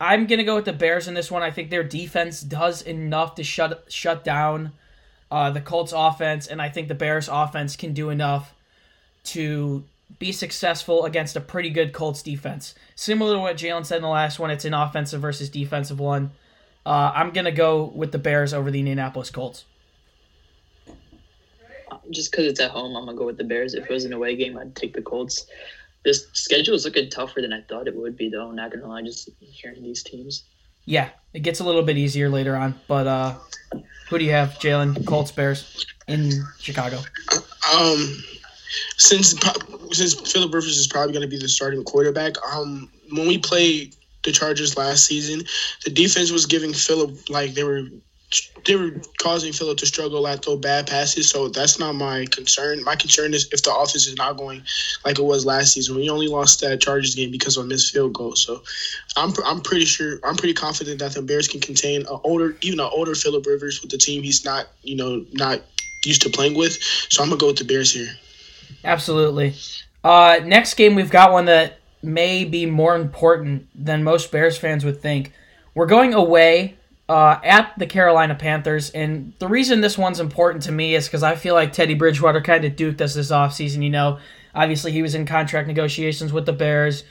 I'm 0.00 0.26
gonna 0.26 0.44
go 0.44 0.56
with 0.56 0.66
the 0.66 0.72
Bears 0.72 1.08
in 1.08 1.14
this 1.14 1.30
one. 1.30 1.42
I 1.42 1.50
think 1.50 1.70
their 1.70 1.82
defense 1.82 2.40
does 2.40 2.82
enough 2.82 3.34
to 3.36 3.44
shut 3.44 3.86
shut 3.88 4.22
down 4.22 4.72
uh, 5.30 5.50
the 5.50 5.60
Colts 5.60 5.92
offense, 5.94 6.46
and 6.46 6.62
I 6.62 6.68
think 6.68 6.88
the 6.88 6.94
Bears 6.94 7.28
offense 7.28 7.74
can 7.74 7.92
do 7.92 8.10
enough 8.10 8.54
to 9.24 9.82
be 10.18 10.30
successful 10.30 11.06
against 11.06 11.34
a 11.34 11.40
pretty 11.40 11.70
good 11.70 11.92
Colts 11.92 12.22
defense. 12.22 12.74
Similar 12.94 13.34
to 13.34 13.40
what 13.40 13.56
Jalen 13.56 13.84
said 13.84 13.96
in 13.96 14.02
the 14.02 14.08
last 14.08 14.38
one, 14.38 14.50
it's 14.50 14.64
an 14.64 14.74
offensive 14.74 15.20
versus 15.20 15.48
defensive 15.48 15.98
one. 15.98 16.30
Uh, 16.86 17.12
I'm 17.14 17.30
gonna 17.30 17.52
go 17.52 17.84
with 17.94 18.12
the 18.12 18.18
Bears 18.18 18.52
over 18.52 18.70
the 18.70 18.78
Indianapolis 18.78 19.30
Colts. 19.30 19.64
Just 22.10 22.30
because 22.30 22.46
it's 22.46 22.60
at 22.60 22.70
home, 22.70 22.96
I'm 22.96 23.06
gonna 23.06 23.16
go 23.16 23.24
with 23.24 23.38
the 23.38 23.44
Bears. 23.44 23.74
If 23.74 23.84
it 23.84 23.90
was 23.90 24.04
an 24.04 24.12
away 24.12 24.36
game, 24.36 24.58
I'd 24.58 24.76
take 24.76 24.94
the 24.94 25.02
Colts. 25.02 25.46
This 26.04 26.26
schedule 26.34 26.74
is 26.74 26.84
looking 26.84 27.08
tougher 27.08 27.40
than 27.40 27.52
I 27.52 27.62
thought 27.62 27.88
it 27.88 27.96
would 27.96 28.16
be, 28.16 28.28
though. 28.28 28.50
Not 28.50 28.70
gonna 28.70 28.86
lie, 28.86 29.02
just 29.02 29.30
hearing 29.40 29.82
these 29.82 30.02
teams. 30.02 30.44
Yeah, 30.84 31.08
it 31.32 31.40
gets 31.40 31.60
a 31.60 31.64
little 31.64 31.82
bit 31.82 31.96
easier 31.96 32.28
later 32.28 32.56
on, 32.56 32.78
but 32.86 33.06
uh, 33.06 33.34
who 34.10 34.18
do 34.18 34.24
you 34.24 34.32
have, 34.32 34.50
Jalen? 34.58 35.06
Colts, 35.06 35.32
Bears 35.32 35.86
in 36.08 36.30
Chicago. 36.58 36.98
Um, 37.74 38.22
since 38.98 39.34
since 39.92 40.14
Philip 40.32 40.52
Rivers 40.52 40.76
is 40.76 40.86
probably 40.86 41.12
going 41.12 41.22
to 41.22 41.28
be 41.28 41.38
the 41.38 41.48
starting 41.48 41.82
quarterback, 41.84 42.34
um, 42.52 42.90
when 43.12 43.26
we 43.26 43.38
played 43.38 43.96
the 44.24 44.32
Chargers 44.32 44.76
last 44.76 45.04
season, 45.04 45.46
the 45.84 45.90
defense 45.90 46.30
was 46.30 46.46
giving 46.46 46.72
Philip 46.72 47.28
like 47.28 47.54
they 47.54 47.64
were 47.64 47.84
they 48.64 48.74
were 48.76 48.92
causing 49.18 49.52
Philip 49.52 49.78
to 49.78 49.86
struggle 49.86 50.26
at 50.26 50.44
throw 50.44 50.56
bad 50.56 50.86
passes. 50.86 51.28
So 51.28 51.48
that's 51.48 51.78
not 51.78 51.94
my 51.94 52.26
concern. 52.30 52.82
My 52.82 52.96
concern 52.96 53.34
is 53.34 53.48
if 53.52 53.62
the 53.62 53.74
offense 53.74 54.06
is 54.06 54.16
not 54.16 54.36
going 54.36 54.62
like 55.04 55.18
it 55.18 55.24
was 55.24 55.44
last 55.44 55.74
season. 55.74 55.96
We 55.96 56.08
only 56.08 56.28
lost 56.28 56.60
that 56.60 56.80
Chargers 56.80 57.14
game 57.14 57.30
because 57.30 57.56
of 57.56 57.64
a 57.64 57.68
missed 57.68 57.92
field 57.92 58.14
goal. 58.14 58.34
So 58.34 58.62
I'm 59.16 59.32
I'm 59.44 59.60
pretty 59.60 59.84
sure 59.84 60.18
I'm 60.24 60.36
pretty 60.36 60.54
confident 60.54 60.98
that 61.00 61.12
the 61.12 61.22
Bears 61.22 61.48
can 61.48 61.60
contain 61.60 62.02
an 62.02 62.20
older 62.24 62.56
even 62.62 62.80
an 62.80 62.88
older 62.92 63.14
Philip 63.14 63.46
Rivers 63.46 63.82
with 63.82 63.90
the 63.90 63.98
team 63.98 64.22
he's 64.22 64.44
not 64.44 64.66
you 64.82 64.96
know 64.96 65.24
not 65.32 65.60
used 66.04 66.22
to 66.22 66.30
playing 66.30 66.54
with. 66.54 66.78
So 67.10 67.22
I'm 67.22 67.28
gonna 67.28 67.38
go 67.38 67.48
with 67.48 67.58
the 67.58 67.64
Bears 67.64 67.92
here. 67.92 68.08
Absolutely. 68.82 69.54
Uh, 70.02 70.40
next 70.44 70.74
game, 70.74 70.94
we've 70.94 71.10
got 71.10 71.32
one 71.32 71.46
that 71.46 71.78
may 72.04 72.44
be 72.44 72.66
more 72.66 72.94
important 72.96 73.68
than 73.74 74.04
most 74.04 74.30
Bears 74.30 74.56
fans 74.56 74.84
would 74.84 75.00
think. 75.00 75.32
We're 75.74 75.86
going 75.86 76.14
away 76.14 76.76
uh, 77.08 77.38
at 77.42 77.72
the 77.78 77.86
Carolina 77.86 78.34
Panthers, 78.34 78.90
and 78.90 79.32
the 79.38 79.48
reason 79.48 79.80
this 79.80 79.98
one's 79.98 80.20
important 80.20 80.64
to 80.64 80.72
me 80.72 80.94
is 80.94 81.06
because 81.06 81.22
I 81.22 81.34
feel 81.34 81.54
like 81.54 81.72
Teddy 81.72 81.94
Bridgewater 81.94 82.40
kind 82.40 82.64
of 82.64 82.76
duped 82.76 83.00
us 83.00 83.14
this 83.14 83.30
offseason. 83.30 83.82
You 83.82 83.90
know, 83.90 84.18
obviously 84.54 84.92
he 84.92 85.02
was 85.02 85.14
in 85.14 85.26
contract 85.26 85.68
negotiations 85.68 86.32
with 86.32 86.46
the 86.46 86.52
Bears, 86.52 87.04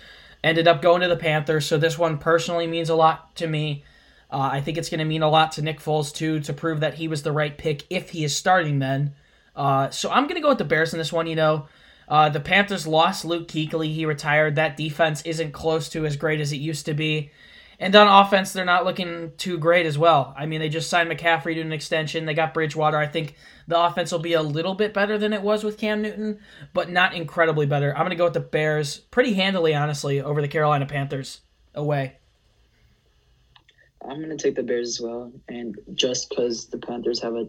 ended 0.43 0.67
up 0.67 0.81
going 0.81 1.01
to 1.01 1.07
the 1.07 1.17
Panthers, 1.17 1.65
so 1.65 1.77
this 1.77 1.99
one 1.99 2.17
personally 2.17 2.67
means 2.67 2.89
a 2.89 2.95
lot 2.95 3.35
to 3.35 3.47
me. 3.47 3.83
Uh, 4.31 4.49
I 4.53 4.61
think 4.61 4.79
it's 4.79 4.89
going 4.89 4.99
to 4.99 5.05
mean 5.05 5.21
a 5.21 5.29
lot 5.29 5.51
to 5.53 5.61
Nick 5.61 5.79
Foles, 5.79 6.11
too, 6.11 6.39
to 6.39 6.53
prove 6.53 6.79
that 6.79 6.95
he 6.95 7.07
was 7.07 7.21
the 7.21 7.31
right 7.31 7.55
pick 7.55 7.83
if 7.91 8.09
he 8.09 8.23
is 8.23 8.35
starting 8.35 8.79
then. 8.79 9.13
Uh, 9.55 9.91
so 9.91 10.09
I'm 10.09 10.23
going 10.23 10.35
to 10.35 10.41
go 10.41 10.49
with 10.49 10.57
the 10.57 10.65
Bears 10.65 10.91
in 10.91 10.97
this 10.97 11.13
one. 11.13 11.27
You 11.27 11.35
know, 11.35 11.67
uh, 12.07 12.29
the 12.29 12.39
Panthers 12.39 12.87
lost 12.87 13.25
Luke 13.25 13.47
Kuechly. 13.47 13.93
He 13.93 14.05
retired. 14.05 14.55
That 14.55 14.77
defense 14.77 15.21
isn't 15.23 15.51
close 15.51 15.89
to 15.89 16.05
as 16.05 16.17
great 16.17 16.39
as 16.39 16.51
it 16.51 16.57
used 16.57 16.85
to 16.85 16.93
be. 16.93 17.31
And 17.79 17.95
on 17.95 18.07
offense, 18.07 18.53
they're 18.53 18.63
not 18.63 18.85
looking 18.85 19.33
too 19.37 19.57
great 19.57 19.85
as 19.85 19.97
well. 19.97 20.33
I 20.37 20.45
mean, 20.45 20.59
they 20.59 20.69
just 20.69 20.89
signed 20.89 21.09
McCaffrey 21.09 21.55
to 21.55 21.61
an 21.61 21.73
extension. 21.73 22.25
They 22.25 22.33
got 22.33 22.53
Bridgewater. 22.53 22.97
I 22.97 23.07
think 23.07 23.35
the 23.67 23.79
offense 23.79 24.11
will 24.11 24.19
be 24.19 24.33
a 24.33 24.41
little 24.41 24.75
bit 24.75 24.93
better 24.93 25.17
than 25.17 25.33
it 25.33 25.41
was 25.41 25.63
with 25.63 25.77
Cam 25.77 26.01
Newton, 26.01 26.39
but 26.73 26.89
not 26.89 27.13
incredibly 27.13 27.65
better. 27.65 27.91
I'm 27.91 28.01
going 28.01 28.11
to 28.11 28.15
go 28.15 28.25
with 28.25 28.33
the 28.33 28.39
Bears 28.39 28.99
pretty 28.99 29.33
handily, 29.33 29.73
honestly, 29.73 30.21
over 30.21 30.41
the 30.41 30.47
Carolina 30.47 30.85
Panthers 30.85 31.41
away. 31.73 32.17
I'm 34.07 34.19
gonna 34.19 34.37
take 34.37 34.55
the 34.55 34.63
Bears 34.63 34.89
as 34.89 35.01
well, 35.01 35.31
and 35.47 35.77
just 35.93 36.29
because 36.29 36.67
the 36.67 36.77
Panthers 36.77 37.21
have 37.21 37.35
a, 37.35 37.47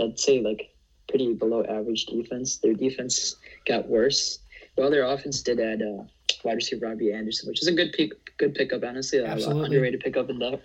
I'd 0.00 0.18
say 0.18 0.40
like 0.40 0.71
pretty 1.12 1.34
below 1.34 1.62
average 1.64 2.06
defense. 2.06 2.56
Their 2.56 2.72
defense 2.72 3.36
got 3.66 3.86
worse, 3.86 4.38
while 4.76 4.90
their 4.90 5.04
offense 5.04 5.42
did 5.42 5.60
add 5.60 5.82
uh, 5.82 6.04
wide 6.42 6.54
receiver 6.54 6.86
Robbie 6.86 7.12
Anderson, 7.12 7.48
which 7.48 7.60
is 7.60 7.68
a 7.68 7.72
good 7.72 7.92
pick, 7.92 8.12
good 8.38 8.54
pickup. 8.54 8.82
Honestly, 8.82 9.18
a 9.18 9.26
Absolutely. 9.26 9.66
underrated 9.66 10.00
pickup 10.00 10.30
in 10.30 10.38
that. 10.38 10.62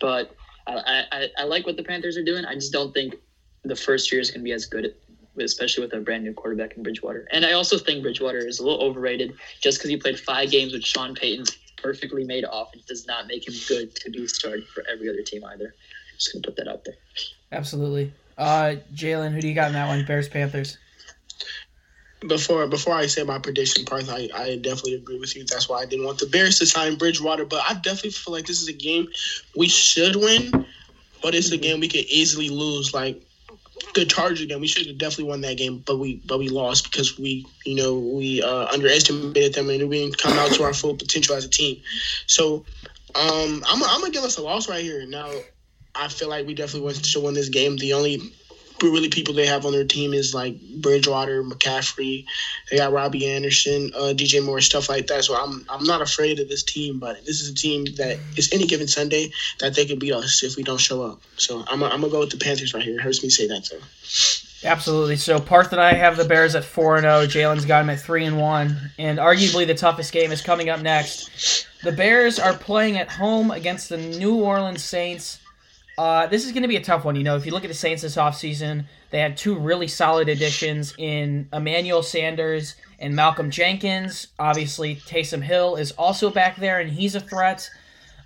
But 0.00 0.36
I, 0.68 1.04
I, 1.10 1.26
I 1.38 1.44
like 1.44 1.66
what 1.66 1.76
the 1.76 1.82
Panthers 1.82 2.16
are 2.16 2.24
doing. 2.24 2.44
I 2.44 2.54
just 2.54 2.72
don't 2.72 2.94
think 2.94 3.16
the 3.64 3.74
first 3.74 4.12
year 4.12 4.20
is 4.20 4.30
gonna 4.30 4.44
be 4.44 4.52
as 4.52 4.66
good. 4.66 4.94
Especially 5.40 5.84
with 5.84 5.92
a 5.94 6.00
brand 6.00 6.24
new 6.24 6.32
quarterback 6.32 6.76
in 6.76 6.82
Bridgewater, 6.82 7.28
and 7.30 7.46
I 7.46 7.52
also 7.52 7.78
think 7.78 8.02
Bridgewater 8.02 8.38
is 8.38 8.58
a 8.58 8.64
little 8.64 8.82
overrated. 8.82 9.34
Just 9.60 9.78
because 9.78 9.88
he 9.88 9.96
played 9.96 10.18
five 10.18 10.50
games 10.50 10.72
with 10.72 10.82
Sean 10.82 11.14
Payton's 11.14 11.56
perfectly 11.76 12.24
made 12.24 12.44
offense 12.50 12.84
does 12.86 13.06
not 13.06 13.28
make 13.28 13.46
him 13.46 13.54
good 13.68 13.94
to 13.94 14.10
be 14.10 14.26
starting 14.26 14.64
for 14.74 14.82
every 14.90 15.08
other 15.08 15.22
team 15.22 15.44
either. 15.44 15.76
Just 16.16 16.32
gonna 16.32 16.42
put 16.42 16.56
that 16.56 16.66
out 16.66 16.84
there. 16.84 16.96
Absolutely. 17.52 18.12
Uh, 18.38 18.76
Jalen, 18.94 19.32
who 19.32 19.40
do 19.40 19.48
you 19.48 19.54
got 19.54 19.66
in 19.66 19.72
that 19.72 19.88
one? 19.88 20.04
Bears, 20.04 20.28
Panthers. 20.28 20.78
Before 22.26 22.66
before 22.66 22.94
I 22.94 23.06
say 23.06 23.22
my 23.24 23.38
prediction, 23.38 23.84
Parth, 23.84 24.10
I, 24.10 24.28
I 24.34 24.56
definitely 24.56 24.94
agree 24.94 25.18
with 25.18 25.36
you. 25.36 25.44
That's 25.44 25.68
why 25.68 25.80
I 25.82 25.86
didn't 25.86 26.04
want 26.04 26.18
the 26.18 26.26
Bears 26.26 26.58
to 26.58 26.66
sign 26.66 26.96
Bridgewater, 26.96 27.44
but 27.44 27.62
I 27.68 27.74
definitely 27.74 28.10
feel 28.10 28.34
like 28.34 28.46
this 28.46 28.60
is 28.60 28.68
a 28.68 28.72
game 28.72 29.08
we 29.56 29.68
should 29.68 30.16
win, 30.16 30.66
but 31.22 31.34
it's 31.34 31.52
a 31.52 31.56
game 31.56 31.78
we 31.80 31.88
could 31.88 32.06
easily 32.06 32.48
lose. 32.48 32.92
Like 32.92 33.22
the 33.94 34.04
Chargers 34.04 34.46
game, 34.46 34.60
we 34.60 34.66
should 34.66 34.86
have 34.86 34.98
definitely 34.98 35.30
won 35.30 35.42
that 35.42 35.58
game, 35.58 35.82
but 35.86 35.98
we 35.98 36.16
but 36.26 36.38
we 36.38 36.48
lost 36.48 36.90
because 36.90 37.18
we 37.18 37.46
you 37.64 37.76
know 37.76 37.98
we 37.98 38.42
uh, 38.42 38.66
underestimated 38.66 39.54
them 39.54 39.70
and 39.70 39.88
we 39.88 40.00
didn't 40.00 40.18
come 40.18 40.36
out 40.38 40.50
to 40.52 40.64
our 40.64 40.74
full 40.74 40.96
potential 40.96 41.36
as 41.36 41.44
a 41.44 41.48
team. 41.48 41.80
So 42.26 42.64
um, 43.14 43.64
I'm 43.68 43.82
I'm 43.82 44.00
gonna 44.00 44.12
give 44.12 44.24
us 44.24 44.38
a 44.38 44.42
loss 44.42 44.68
right 44.68 44.82
here. 44.82 45.06
Now 45.06 45.30
I 45.94 46.08
feel 46.08 46.28
like 46.28 46.46
we 46.46 46.54
definitely 46.54 46.86
want 46.86 47.04
to 47.04 47.20
win 47.20 47.34
this 47.34 47.48
game. 47.48 47.76
The 47.76 47.92
only 47.92 48.20
really 48.82 49.08
people 49.08 49.34
they 49.34 49.46
have 49.46 49.66
on 49.66 49.72
their 49.72 49.84
team 49.84 50.14
is 50.14 50.34
like 50.34 50.56
Bridgewater, 50.80 51.42
McCaffrey. 51.42 52.24
They 52.70 52.76
got 52.76 52.92
Robbie 52.92 53.26
Anderson, 53.26 53.90
uh, 53.94 54.14
DJ 54.14 54.44
Moore, 54.44 54.60
stuff 54.60 54.88
like 54.88 55.06
that. 55.08 55.24
So 55.24 55.34
I'm 55.34 55.64
I'm 55.68 55.84
not 55.84 56.02
afraid 56.02 56.38
of 56.38 56.48
this 56.48 56.62
team, 56.62 56.98
but 56.98 57.24
this 57.24 57.40
is 57.40 57.50
a 57.50 57.54
team 57.54 57.86
that 57.96 58.18
is 58.36 58.52
any 58.52 58.66
given 58.66 58.86
Sunday 58.86 59.30
that 59.60 59.74
they 59.74 59.86
could 59.86 59.98
beat 59.98 60.12
us 60.12 60.42
if 60.42 60.56
we 60.56 60.62
don't 60.62 60.80
show 60.80 61.02
up. 61.02 61.20
So 61.36 61.64
I'm 61.68 61.82
I'm 61.82 62.00
gonna 62.00 62.10
go 62.10 62.20
with 62.20 62.30
the 62.30 62.36
Panthers 62.36 62.74
right 62.74 62.82
here. 62.82 62.96
It 62.96 63.02
hurts 63.02 63.22
me 63.22 63.28
to 63.28 63.34
say 63.34 63.48
that 63.48 63.68
though. 63.70 63.84
Absolutely. 64.64 65.16
So 65.16 65.38
Parth 65.38 65.72
and 65.72 65.80
I 65.80 65.94
have 65.94 66.16
the 66.16 66.24
Bears 66.24 66.54
at 66.56 66.64
four 66.64 66.96
and 66.96 67.04
zero. 67.04 67.26
Jalen's 67.26 67.64
got 67.64 67.80
them 67.80 67.90
at 67.90 68.00
three 68.00 68.24
and 68.24 68.40
one. 68.40 68.90
And 68.98 69.18
arguably 69.18 69.66
the 69.66 69.74
toughest 69.74 70.12
game 70.12 70.32
is 70.32 70.40
coming 70.40 70.68
up 70.68 70.82
next. 70.82 71.66
The 71.84 71.92
Bears 71.92 72.40
are 72.40 72.54
playing 72.54 72.98
at 72.98 73.08
home 73.08 73.52
against 73.52 73.88
the 73.88 73.96
New 73.96 74.34
Orleans 74.42 74.82
Saints. 74.82 75.38
Uh, 75.98 76.28
this 76.28 76.46
is 76.46 76.52
going 76.52 76.62
to 76.62 76.68
be 76.68 76.76
a 76.76 76.80
tough 76.80 77.04
one. 77.04 77.16
You 77.16 77.24
know, 77.24 77.36
if 77.36 77.44
you 77.44 77.50
look 77.50 77.64
at 77.64 77.68
the 77.68 77.74
Saints 77.74 78.02
this 78.02 78.14
offseason, 78.14 78.84
they 79.10 79.18
had 79.18 79.36
two 79.36 79.58
really 79.58 79.88
solid 79.88 80.28
additions 80.28 80.94
in 80.96 81.48
Emmanuel 81.52 82.04
Sanders 82.04 82.76
and 83.00 83.16
Malcolm 83.16 83.50
Jenkins. 83.50 84.28
Obviously, 84.38 84.94
Taysom 84.94 85.42
Hill 85.42 85.74
is 85.74 85.90
also 85.92 86.30
back 86.30 86.56
there, 86.56 86.78
and 86.78 86.88
he's 86.88 87.16
a 87.16 87.20
threat. 87.20 87.68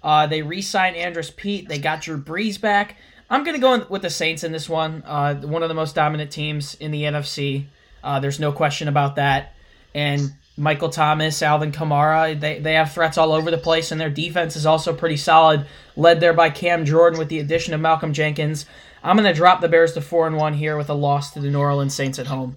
Uh, 0.03 0.27
they 0.27 0.43
re 0.43 0.61
signed 0.61 0.97
Andrus 0.97 1.33
Peat. 1.35 1.67
They 1.67 1.79
got 1.79 2.03
Drew 2.03 2.21
Brees 2.21 2.61
back. 2.61 2.97
I'm 3.31 3.43
going 3.43 3.55
to 3.55 3.61
go 3.61 3.87
with 3.89 4.03
the 4.03 4.11
Saints 4.11 4.45
in 4.45 4.53
this 4.53 4.69
one. 4.69 5.03
Uh, 5.07 5.37
one 5.37 5.63
of 5.63 5.71
the 5.71 5.75
most 5.75 5.95
dominant 5.95 6.31
teams 6.31 6.75
in 6.75 6.91
the 6.91 7.05
NFC. 7.05 7.65
Uh, 8.05 8.21
there's 8.21 8.39
no 8.39 8.53
question 8.53 8.89
about 8.89 9.17
that. 9.17 9.55
And 9.95 10.35
Michael 10.57 10.91
Thomas, 10.91 11.43
Alvin 11.43 11.73
Kamara, 11.73 12.39
they, 12.39 12.59
they 12.59 12.75
have 12.75 12.93
threats 12.93 13.17
all 13.17 13.33
over 13.33 13.51
the 13.51 13.59
place, 13.59 13.91
and 13.91 14.01
their 14.01 14.11
defense 14.11 14.55
is 14.55 14.67
also 14.67 14.93
pretty 14.93 15.17
solid, 15.17 15.67
led 15.97 16.21
there 16.21 16.35
by 16.35 16.51
Cam 16.51 16.85
Jordan 16.85 17.19
with 17.19 17.29
the 17.29 17.39
addition 17.39 17.73
of 17.73 17.81
Malcolm 17.81 18.13
Jenkins. 18.13 18.67
I'm 19.03 19.17
going 19.17 19.29
to 19.29 19.35
drop 19.35 19.61
the 19.61 19.69
Bears 19.69 19.95
to 19.95 20.01
4 20.01 20.27
and 20.27 20.37
1 20.37 20.55
here 20.55 20.77
with 20.77 20.91
a 20.91 20.95
loss 20.95 21.33
to 21.33 21.41
the 21.41 21.51
New 21.51 21.59
Orleans 21.59 21.95
Saints 21.95 22.19
at 22.19 22.27
home. 22.27 22.57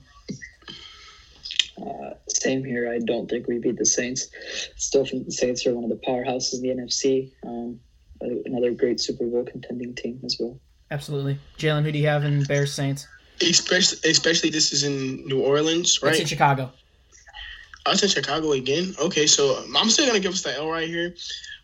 Uh, 1.81 2.11
same 2.27 2.63
here. 2.63 2.91
I 2.91 2.99
don't 2.99 3.29
think 3.29 3.47
we 3.47 3.59
beat 3.59 3.77
the 3.77 3.85
Saints. 3.85 4.27
Still 4.75 5.05
think 5.05 5.25
the 5.25 5.31
Saints 5.31 5.65
are 5.65 5.73
one 5.73 5.83
of 5.83 5.89
the 5.89 6.05
powerhouses 6.05 6.55
in 6.55 6.61
the 6.61 6.69
NFC. 6.69 7.31
Um, 7.45 7.79
another 8.21 8.71
great 8.71 8.99
Super 8.99 9.25
Bowl 9.25 9.45
contending 9.45 9.95
team 9.95 10.19
as 10.23 10.37
well. 10.39 10.59
Absolutely. 10.91 11.39
Jalen, 11.57 11.83
who 11.83 11.91
do 11.91 11.99
you 11.99 12.07
have 12.07 12.23
in 12.23 12.43
Bears 12.43 12.73
Saints? 12.73 13.07
Especially, 13.41 14.09
especially 14.09 14.49
this 14.49 14.71
is 14.71 14.83
in 14.83 15.25
New 15.25 15.41
Orleans, 15.41 16.01
right? 16.01 16.11
It's 16.11 16.21
in 16.21 16.27
Chicago. 16.27 16.71
It's 17.87 18.03
in 18.03 18.09
Chicago 18.09 18.53
again. 18.53 18.95
Okay, 18.99 19.27
so 19.27 19.63
I'm 19.75 19.89
still 19.89 20.07
gonna 20.07 20.19
give 20.19 20.33
us 20.33 20.41
the 20.41 20.55
L 20.55 20.69
right 20.69 20.87
here. 20.87 21.15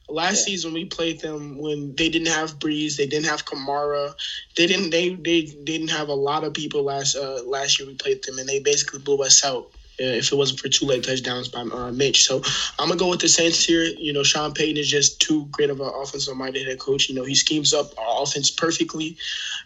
Last 0.09 0.39
yeah. 0.39 0.53
season 0.53 0.73
we 0.73 0.85
played 0.85 1.21
them 1.21 1.57
when 1.57 1.95
they 1.95 2.09
didn't 2.09 2.27
have 2.27 2.59
Brees, 2.59 2.97
they 2.97 3.07
didn't 3.07 3.27
have 3.27 3.45
Kamara, 3.45 4.13
they 4.57 4.67
didn't 4.67 4.89
they 4.89 5.09
they 5.15 5.43
didn't 5.63 5.89
have 5.89 6.09
a 6.09 6.13
lot 6.13 6.43
of 6.43 6.53
people 6.53 6.83
last 6.83 7.15
uh 7.15 7.41
last 7.45 7.79
year 7.79 7.87
we 7.87 7.95
played 7.95 8.23
them 8.23 8.37
and 8.37 8.47
they 8.47 8.59
basically 8.59 8.99
blew 8.99 9.23
us 9.23 9.43
out 9.43 9.71
if 10.01 10.31
it 10.31 10.35
wasn't 10.35 10.59
for 10.59 10.69
two 10.69 10.85
late 10.85 11.03
touchdowns 11.03 11.47
by 11.47 11.61
uh, 11.61 11.91
Mitch. 11.91 12.25
So 12.25 12.41
I'm 12.79 12.87
gonna 12.87 12.99
go 12.99 13.09
with 13.09 13.21
the 13.21 13.29
Saints 13.29 13.63
here. 13.63 13.83
You 13.83 14.13
know, 14.13 14.23
Sean 14.23 14.53
Payton 14.53 14.77
is 14.77 14.89
just 14.89 15.19
too 15.19 15.45
great 15.51 15.69
of 15.69 15.79
an 15.79 15.91
offensive 15.95 16.35
minded 16.35 16.67
head 16.67 16.79
coach. 16.79 17.09
You 17.09 17.15
know, 17.15 17.23
he 17.23 17.35
schemes 17.35 17.73
up 17.73 17.97
our 17.97 18.23
offense 18.23 18.49
perfectly. 18.49 19.17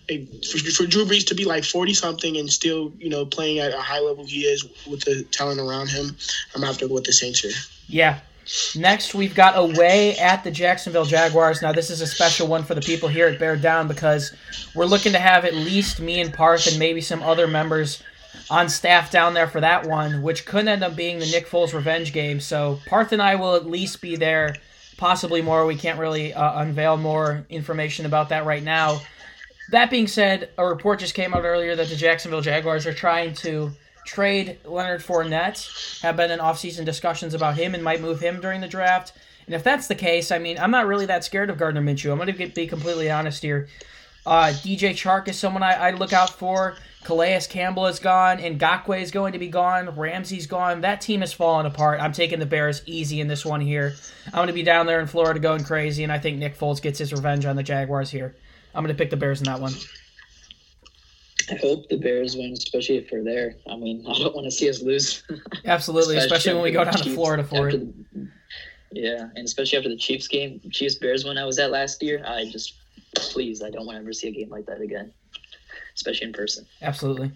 For, 0.07 0.57
for 0.71 0.85
Drew 0.85 1.05
Brees 1.05 1.25
to 1.27 1.35
be 1.35 1.45
like 1.45 1.63
40 1.63 1.93
something 1.93 2.37
and 2.37 2.51
still, 2.51 2.93
you 2.99 3.09
know, 3.09 3.25
playing 3.25 3.59
at 3.59 3.73
a 3.73 3.81
high 3.81 3.99
level 3.99 4.25
he 4.25 4.41
is 4.41 4.67
with 4.85 5.01
the 5.01 5.23
talent 5.31 5.59
around 5.59 5.89
him, 5.89 6.15
I'm 6.53 6.61
gonna 6.61 6.67
have 6.67 6.77
to 6.79 6.87
go 6.87 6.93
with 6.95 7.05
the 7.05 7.13
Saints 7.13 7.39
here. 7.39 7.51
Yeah. 7.87 8.19
Next, 8.75 9.15
we've 9.15 9.33
got 9.33 9.57
away 9.57 10.17
at 10.17 10.43
the 10.43 10.51
Jacksonville 10.51 11.05
Jaguars. 11.05 11.63
Now, 11.63 11.71
this 11.71 11.89
is 11.89 12.01
a 12.01 12.07
special 12.07 12.47
one 12.47 12.63
for 12.63 12.75
the 12.75 12.81
people 12.81 13.09
here 13.09 13.27
at 13.27 13.39
Bear 13.39 13.57
Down 13.57 13.87
because 13.87 14.33
we're 14.75 14.85
looking 14.85 15.13
to 15.13 15.19
have 15.19 15.45
at 15.45 15.55
least 15.55 15.99
me 15.99 16.21
and 16.21 16.31
Parth 16.31 16.67
and 16.67 16.77
maybe 16.77 17.01
some 17.01 17.23
other 17.23 17.47
members 17.47 18.03
on 18.49 18.69
staff 18.69 19.11
down 19.11 19.33
there 19.33 19.47
for 19.47 19.61
that 19.61 19.87
one, 19.87 20.21
which 20.21 20.45
could 20.45 20.67
end 20.67 20.83
up 20.83 20.95
being 20.95 21.19
the 21.19 21.25
Nick 21.25 21.47
Foles 21.47 21.73
revenge 21.73 22.13
game. 22.13 22.39
So 22.39 22.79
Parth 22.87 23.11
and 23.11 23.21
I 23.21 23.35
will 23.35 23.55
at 23.55 23.65
least 23.65 24.01
be 24.01 24.15
there, 24.15 24.55
possibly 24.97 25.41
more. 25.41 25.65
We 25.65 25.75
can't 25.75 25.99
really 25.99 26.33
uh, 26.33 26.61
unveil 26.61 26.97
more 26.97 27.45
information 27.49 28.05
about 28.05 28.29
that 28.29 28.45
right 28.45 28.63
now. 28.63 29.01
That 29.71 29.89
being 29.89 30.07
said, 30.07 30.49
a 30.57 30.65
report 30.65 30.99
just 30.99 31.15
came 31.15 31.33
out 31.33 31.43
earlier 31.43 31.75
that 31.75 31.89
the 31.89 31.95
Jacksonville 31.95 32.41
Jaguars 32.41 32.85
are 32.85 32.93
trying 32.93 33.33
to 33.35 33.71
trade 34.05 34.59
Leonard 34.63 35.01
Fournette, 35.01 36.01
have 36.01 36.15
been 36.15 36.29
in 36.29 36.39
offseason 36.39 36.85
discussions 36.85 37.33
about 37.33 37.57
him 37.57 37.73
and 37.73 37.83
might 37.83 38.01
move 38.01 38.19
him 38.19 38.39
during 38.39 38.61
the 38.61 38.67
draft. 38.67 39.13
And 39.47 39.55
if 39.55 39.63
that's 39.63 39.87
the 39.87 39.95
case, 39.95 40.31
I 40.31 40.37
mean, 40.37 40.57
I'm 40.59 40.71
not 40.71 40.87
really 40.87 41.07
that 41.07 41.23
scared 41.23 41.49
of 41.49 41.57
Gardner 41.57 41.81
Minshew. 41.81 42.11
I'm 42.11 42.17
going 42.17 42.31
to 42.33 42.47
be 42.47 42.67
completely 42.67 43.09
honest 43.09 43.41
here. 43.41 43.67
Uh, 44.25 44.47
DJ 44.47 44.91
Chark 44.91 45.27
is 45.27 45.37
someone 45.37 45.63
I, 45.63 45.73
I 45.73 45.91
look 45.91 46.13
out 46.13 46.31
for. 46.31 46.75
Calais 47.03 47.41
Campbell 47.47 47.85
is 47.85 47.99
gone, 47.99 48.39
and 48.39 48.59
Ngakoue 48.59 48.99
is 48.99 49.11
going 49.11 49.33
to 49.33 49.39
be 49.39 49.47
gone. 49.47 49.95
Ramsey's 49.95 50.47
gone. 50.47 50.81
That 50.81 51.01
team 51.01 51.21
is 51.21 51.31
falling 51.31 51.67
apart. 51.67 52.01
I'm 52.01 52.11
taking 52.11 52.39
the 52.39 52.47
Bears 52.47 52.81
easy 52.87 53.21
in 53.21 53.27
this 53.27 53.45
one 53.45 53.61
here. 53.61 53.93
I'm 54.27 54.33
going 54.33 54.47
to 54.47 54.53
be 54.53 54.63
down 54.63 54.87
there 54.87 54.99
in 54.99 55.05
Florida 55.05 55.39
going 55.39 55.63
crazy, 55.63 56.01
and 56.01 56.11
I 56.11 56.17
think 56.17 56.39
Nick 56.39 56.57
Foles 56.57 56.81
gets 56.81 56.97
his 56.97 57.13
revenge 57.13 57.45
on 57.45 57.55
the 57.55 57.61
Jaguars 57.61 58.09
here. 58.09 58.35
I'm 58.73 58.83
going 58.83 58.95
to 58.95 58.97
pick 58.97 59.11
the 59.11 59.17
Bears 59.17 59.39
in 59.39 59.45
that 59.45 59.61
one. 59.61 59.73
I 61.51 61.55
hope 61.57 61.87
the 61.89 61.97
Bears 61.97 62.35
win, 62.35 62.53
especially 62.53 62.97
if 62.97 63.11
we're 63.11 63.23
there. 63.23 63.55
I 63.69 63.75
mean, 63.75 64.03
I 64.09 64.17
don't 64.17 64.33
want 64.33 64.45
to 64.45 64.51
see 64.51 64.67
us 64.67 64.81
lose. 64.81 65.23
Absolutely, 65.65 66.17
especially, 66.17 66.37
especially 66.37 66.53
when 66.55 66.63
we 66.63 66.71
go 66.71 66.83
down 66.83 66.93
to 66.93 67.09
Florida 67.11 67.43
for 67.43 67.69
it. 67.69 67.79
The, 68.13 68.27
yeah, 68.91 69.29
and 69.35 69.45
especially 69.45 69.77
after 69.77 69.89
the 69.89 69.97
Chiefs 69.97 70.27
game, 70.27 70.59
Chiefs 70.71 70.95
Bears 70.95 71.23
one 71.23 71.37
I 71.37 71.45
was 71.45 71.59
at 71.59 71.69
last 71.69 72.01
year, 72.01 72.23
I 72.25 72.45
just 72.45 72.73
please, 73.15 73.61
I 73.61 73.69
don't 73.69 73.85
want 73.85 73.97
to 73.97 74.01
ever 74.01 74.13
see 74.13 74.27
a 74.27 74.31
game 74.31 74.49
like 74.49 74.65
that 74.67 74.81
again 74.81 75.13
especially 75.95 76.27
in 76.27 76.33
person. 76.33 76.65
Absolutely. 76.81 77.31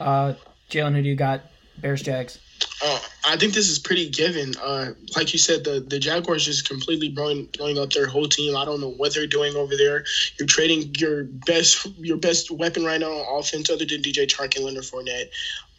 Uh, 0.00 0.34
Jalen, 0.70 0.94
who 0.94 1.02
do 1.02 1.08
you 1.08 1.16
got? 1.16 1.42
Bears, 1.78 2.02
Jags. 2.02 2.38
Uh, 2.82 2.98
I 3.26 3.36
think 3.36 3.54
this 3.54 3.70
is 3.70 3.78
pretty 3.78 4.10
given. 4.10 4.54
Uh, 4.62 4.92
like 5.16 5.32
you 5.32 5.38
said, 5.38 5.64
the, 5.64 5.80
the 5.80 5.98
Jaguars 5.98 6.44
just 6.44 6.68
completely 6.68 7.08
blowing 7.08 7.48
blowing 7.56 7.78
up 7.78 7.90
their 7.90 8.06
whole 8.06 8.28
team. 8.28 8.56
I 8.56 8.64
don't 8.64 8.80
know 8.80 8.90
what 8.90 9.14
they're 9.14 9.26
doing 9.26 9.56
over 9.56 9.76
there. 9.76 10.04
You're 10.38 10.46
trading 10.46 10.94
your 10.96 11.24
best 11.24 11.86
your 11.98 12.16
best 12.16 12.50
weapon 12.50 12.84
right 12.84 13.00
now 13.00 13.10
on 13.10 13.40
offense, 13.40 13.70
other 13.70 13.84
than 13.84 14.02
DJ 14.02 14.26
Chark 14.26 14.56
and 14.56 14.64
Leonard 14.64 14.84
Fournette. 14.84 15.30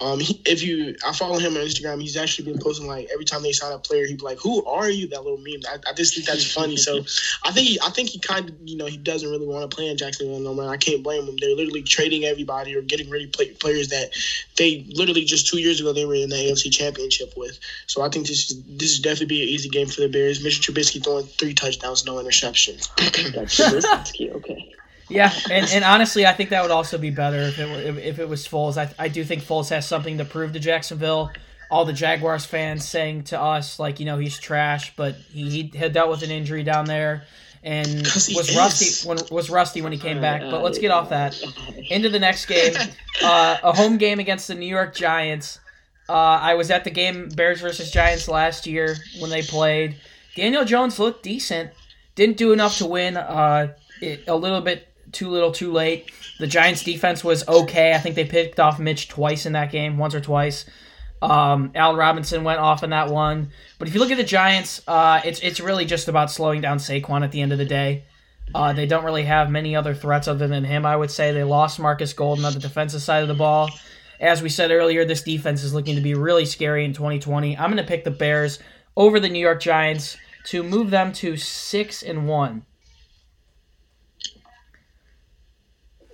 Um, 0.01 0.20
he, 0.20 0.42
if 0.46 0.62
you, 0.62 0.96
I 1.08 1.13
follow 1.13 1.39
him 1.39 1.56
on 1.56 1.62
Instagram. 1.62 2.01
He's 2.01 2.18
actually 2.18 2.51
been 2.51 2.62
posting 2.62 2.86
like 2.86 3.08
every 3.13 3.24
time 3.24 3.44
they 3.44 3.54
sign 3.54 3.72
a 3.72 3.80
player, 3.80 4.06
he'd 4.06 4.18
be 4.18 4.25
like, 4.25 4.39
"Who 4.39 4.65
are 4.65 4.89
you?" 4.89 5.08
That 5.08 5.24
little 5.24 5.38
meme. 5.38 5.62
I, 5.70 5.89
I 5.89 5.94
just 5.94 6.15
think 6.15 6.27
that's 6.27 6.51
funny. 6.51 6.75
So, 6.75 7.06
I 7.46 7.51
think 7.51 7.68
he, 7.68 7.80
I 7.82 7.89
think 7.92 8.10
he 8.10 8.20
kind 8.20 8.50
of, 8.50 8.56
you 8.65 8.75
know, 8.75 8.88
he 8.88 8.98
doesn't 8.98 9.30
really 9.30 9.48
want 9.48 9.70
to 9.70 9.74
play 9.74 9.88
in 9.88 9.96
Jacksonville 9.96 10.39
no 10.42 10.54
more. 10.54 10.70
I 10.70 10.75
can't 10.75 11.01
blame 11.01 11.25
him. 11.25 11.38
They're 11.39 11.56
literally 11.56 11.84
trading 11.84 12.25
everybody 12.25 12.75
or 12.75 12.82
getting 12.82 13.10
ready 13.10 13.27
play, 13.27 13.51
players 13.51 13.88
that 13.89 14.10
they 14.58 14.86
literally 14.89 15.24
just 15.24 15.48
two 15.48 15.60
years 15.60 15.80
ago 15.80 15.94
they 15.94 16.06
were 16.06 16.15
in 16.15 16.30
the 16.30 16.36
AFC 16.36 16.75
Championship 16.77 17.34
with. 17.36 17.60
So 17.88 18.01
I 18.01 18.10
think 18.10 18.27
this 18.27 18.51
is 18.51 18.63
this 18.63 18.91
is 18.91 19.00
definitely 19.00 19.27
be 19.27 19.44
an 19.44 19.50
easy 19.50 19.70
game 19.70 19.88
for 19.88 20.01
the 20.01 20.10
Bears. 20.10 20.44
Mitchell 20.44 20.74
Trubisky 20.74 21.03
throwing 21.03 21.25
three 21.25 21.53
touchdowns, 21.53 22.05
no 22.05 22.15
interceptions. 22.15 22.89
that's 23.34 23.60
Trubisky. 23.60 24.34
Okay. 24.36 24.72
Yeah, 25.08 25.32
and, 25.51 25.67
and 25.72 25.84
honestly, 25.84 26.25
I 26.25 26.34
think 26.34 26.50
that 26.50 26.63
would 26.63 26.72
also 26.72 26.98
be 26.98 27.12
better 27.12 27.38
if 27.38 27.60
it 27.60 27.70
if, 27.86 27.98
if 27.98 28.20
it 28.20 28.27
was 28.27 28.48
Foles. 28.48 28.77
I, 28.77 28.91
I 28.98 29.08
do 29.08 29.24
think 29.24 29.44
Foles 29.44 29.70
has 29.70 29.88
something 29.88 30.17
to 30.17 30.25
prove 30.25 30.53
to 30.53 30.60
Jacksonville. 30.60 31.32
All 31.70 31.86
the 31.86 31.94
Jaguars 31.94 32.46
fans 32.46 32.88
saying 32.88 33.25
to 33.25 33.39
us 33.39 33.79
like, 33.79 34.00
you 34.00 34.05
know, 34.05 34.17
he's 34.17 34.39
trash, 34.39 34.96
but 34.96 35.15
he, 35.15 35.50
he 35.50 35.77
had 35.77 35.94
dealt 35.94 36.10
with 36.10 36.22
an 36.22 36.32
injury 36.32 36.63
down 36.63 36.86
there 36.86 37.25
and 37.65 38.03
was 38.03 38.29
is. 38.29 38.55
rusty 38.55 39.08
when 39.08 39.17
was 39.32 39.50
rusty 39.50 39.82
when 39.82 39.91
he 39.91 39.98
came 39.98 40.22
back. 40.22 40.41
But 40.41 40.62
let's 40.62 40.77
get 40.77 40.91
off 40.91 41.10
that. 41.10 41.41
Into 41.89 42.10
the 42.10 42.20
next 42.20 42.46
game, 42.46 42.74
uh, 43.24 43.58
a 43.63 43.74
home 43.74 43.98
game 43.98 44.20
against 44.20 44.48
the 44.48 44.55
New 44.55 44.67
York 44.67 44.96
Giants. 44.96 45.60
Uh, 46.07 46.13
I 46.13 46.53
was 46.55 46.69
at 46.69 46.83
the 46.83 46.91
game 46.91 47.29
Bears 47.29 47.62
versus 47.62 47.91
Giants 47.91 48.27
last 48.27 48.67
year 48.67 48.95
when 49.19 49.29
they 49.29 49.41
played. 49.41 49.95
Daniel 50.35 50.65
Jones 50.65 51.00
looked 51.00 51.24
decent. 51.24 51.71
Didn't 52.15 52.38
do 52.38 52.51
enough 52.51 52.77
to 52.77 52.85
win. 52.85 53.17
Uh, 53.17 53.74
it, 54.01 54.24
a 54.27 54.35
little 54.35 54.62
bit 54.62 54.88
too 55.12 55.29
little, 55.29 55.51
too 55.51 55.71
late. 55.71 56.12
The 56.39 56.47
Giants' 56.47 56.83
defense 56.83 57.24
was 57.24 57.47
okay. 57.47 57.93
I 57.93 58.00
think 58.00 58.15
they 58.15 58.25
picked 58.25 58.59
off 58.59 58.79
Mitch 58.79 59.07
twice 59.07 59.45
in 59.45 59.53
that 59.53 59.71
game, 59.71 59.97
once 59.97 60.13
or 60.13 60.21
twice. 60.21 60.65
Um, 61.21 61.71
Al 61.74 61.95
Robinson 61.95 62.43
went 62.43 62.59
off 62.59 62.83
in 62.83 62.89
that 62.91 63.09
one. 63.09 63.51
But 63.79 63.88
if 63.88 63.93
you 63.93 64.00
look 64.00 64.12
at 64.12 64.17
the 64.17 64.24
Giants, 64.24 64.81
uh, 64.88 65.21
it's 65.24 65.39
it's 65.39 65.59
really 65.59 65.85
just 65.85 66.07
about 66.07 66.29
slowing 66.29 66.62
down 66.62 66.77
Saquon 66.77 67.24
at 67.24 67.31
the 67.31 67.41
end 67.41 67.51
of 67.51 67.57
the 67.57 67.65
day. 67.65 68.03
Uh, 68.53 68.74
they 68.74 68.85
don't 68.85 69.03
really 69.03 69.24
have 69.24 69.50
many 69.50 69.75
other 69.75 69.95
threats 69.95 70.27
other 70.27 70.47
than 70.47 70.63
him. 70.63 70.85
I 70.85 70.95
would 70.95 71.09
say 71.09 71.31
they 71.31 71.43
lost 71.43 71.79
Marcus 71.79 72.13
Golden 72.13 72.45
on 72.45 72.53
the 72.53 72.59
defensive 72.59 73.01
side 73.01 73.24
of 73.24 73.27
the 73.27 73.33
ball. 73.33 73.69
As 74.19 74.41
we 74.41 74.50
said 74.50 74.72
earlier, 74.72 75.05
this 75.05 75.22
defense 75.22 75.63
is 75.63 75.74
looking 75.74 75.95
to 75.95 76.01
be 76.01 76.13
really 76.13 76.45
scary 76.45 76.86
in 76.86 76.93
2020. 76.93 77.57
I'm 77.57 77.72
going 77.72 77.84
to 77.84 77.88
pick 77.88 78.03
the 78.03 78.12
Bears 78.12 78.60
over 78.95 79.19
the 79.19 79.29
New 79.29 79.39
York 79.39 79.62
Giants 79.62 80.17
to 80.45 80.63
move 80.63 80.89
them 80.89 81.12
to 81.13 81.38
six 81.38 82.03
and 82.03 82.27
one. 82.27 82.65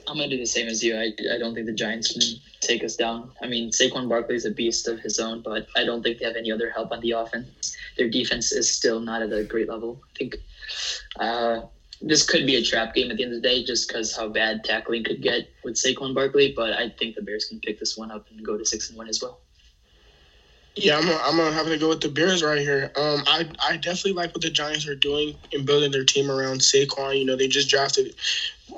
I'm 0.08 0.17
gonna 0.17 0.29
do 0.29 0.38
the 0.38 0.46
same 0.46 0.67
as 0.67 0.84
you. 0.84 0.98
I, 0.98 1.13
I 1.34 1.38
don't 1.38 1.53
think 1.53 1.67
the 1.67 1.74
Giants 1.74 2.12
can 2.12 2.22
take 2.60 2.84
us 2.84 2.98
down. 2.98 3.31
I 3.41 3.48
mean, 3.48 3.70
Saquon 3.70 4.10
Barkley 4.10 4.36
is 4.36 4.46
a 4.46 4.51
beast 4.51 4.88
of 4.89 5.00
his 5.00 5.20
own, 5.20 5.41
but 5.41 5.67
I 5.75 5.86
don't 5.86 6.03
think 6.03 6.20
they 6.20 6.25
have 6.25 6.36
any 6.36 6.51
other 6.51 6.70
help 6.70 6.91
on 6.91 7.00
the 7.00 7.12
offense. 7.12 7.77
Their 7.98 8.10
defense 8.10 8.51
is 8.51 8.70
still 8.70 9.00
not 9.00 9.22
at 9.22 9.31
a 9.31 9.43
great 9.43 9.70
level. 9.70 10.01
I 10.03 10.17
think 10.17 10.36
uh, 11.17 11.62
this 12.01 12.25
could 12.25 12.46
be 12.46 12.55
a 12.55 12.63
trap 12.63 12.93
game 12.96 13.12
at 13.12 13.17
the 13.17 13.24
end 13.24 13.34
of 13.34 13.41
the 13.41 13.48
day, 13.48 13.63
just 13.63 13.88
because 13.88 14.15
how 14.15 14.27
bad 14.27 14.63
tackling 14.63 15.03
could 15.03 15.22
get 15.22 15.50
with 15.63 15.75
Saquon 15.75 16.13
Barkley. 16.15 16.53
But 16.55 16.74
I 16.74 16.89
think 16.89 17.15
the 17.15 17.22
Bears 17.22 17.46
can 17.46 17.60
pick 17.60 17.79
this 17.79 17.98
one 17.98 18.12
up 18.12 18.25
and 18.29 18.46
go 18.46 18.58
to 18.58 18.65
six 18.65 18.89
and 18.89 18.98
one 18.98 19.08
as 19.08 19.22
well. 19.22 19.39
Yeah, 20.75 20.98
I'm 20.98 21.10
I'm 21.10 21.38
gonna 21.38 21.51
have 21.51 21.67
to 21.67 21.77
go 21.77 21.89
with 21.89 22.00
the 22.00 22.10
Bears 22.10 22.41
right 22.41 22.60
here. 22.60 22.91
Um, 22.96 23.24
I 23.27 23.46
I 23.63 23.75
definitely 23.75 24.13
like 24.13 24.34
what 24.34 24.41
the 24.41 24.50
Giants 24.50 24.88
are 24.88 24.96
doing 24.96 25.36
in 25.51 25.65
building 25.65 25.91
their 25.91 26.05
team 26.05 26.31
around 26.31 26.60
Saquon. 26.60 27.20
You 27.20 27.25
know, 27.25 27.36
they 27.36 27.50
just 27.50 27.70
drafted 27.70 28.15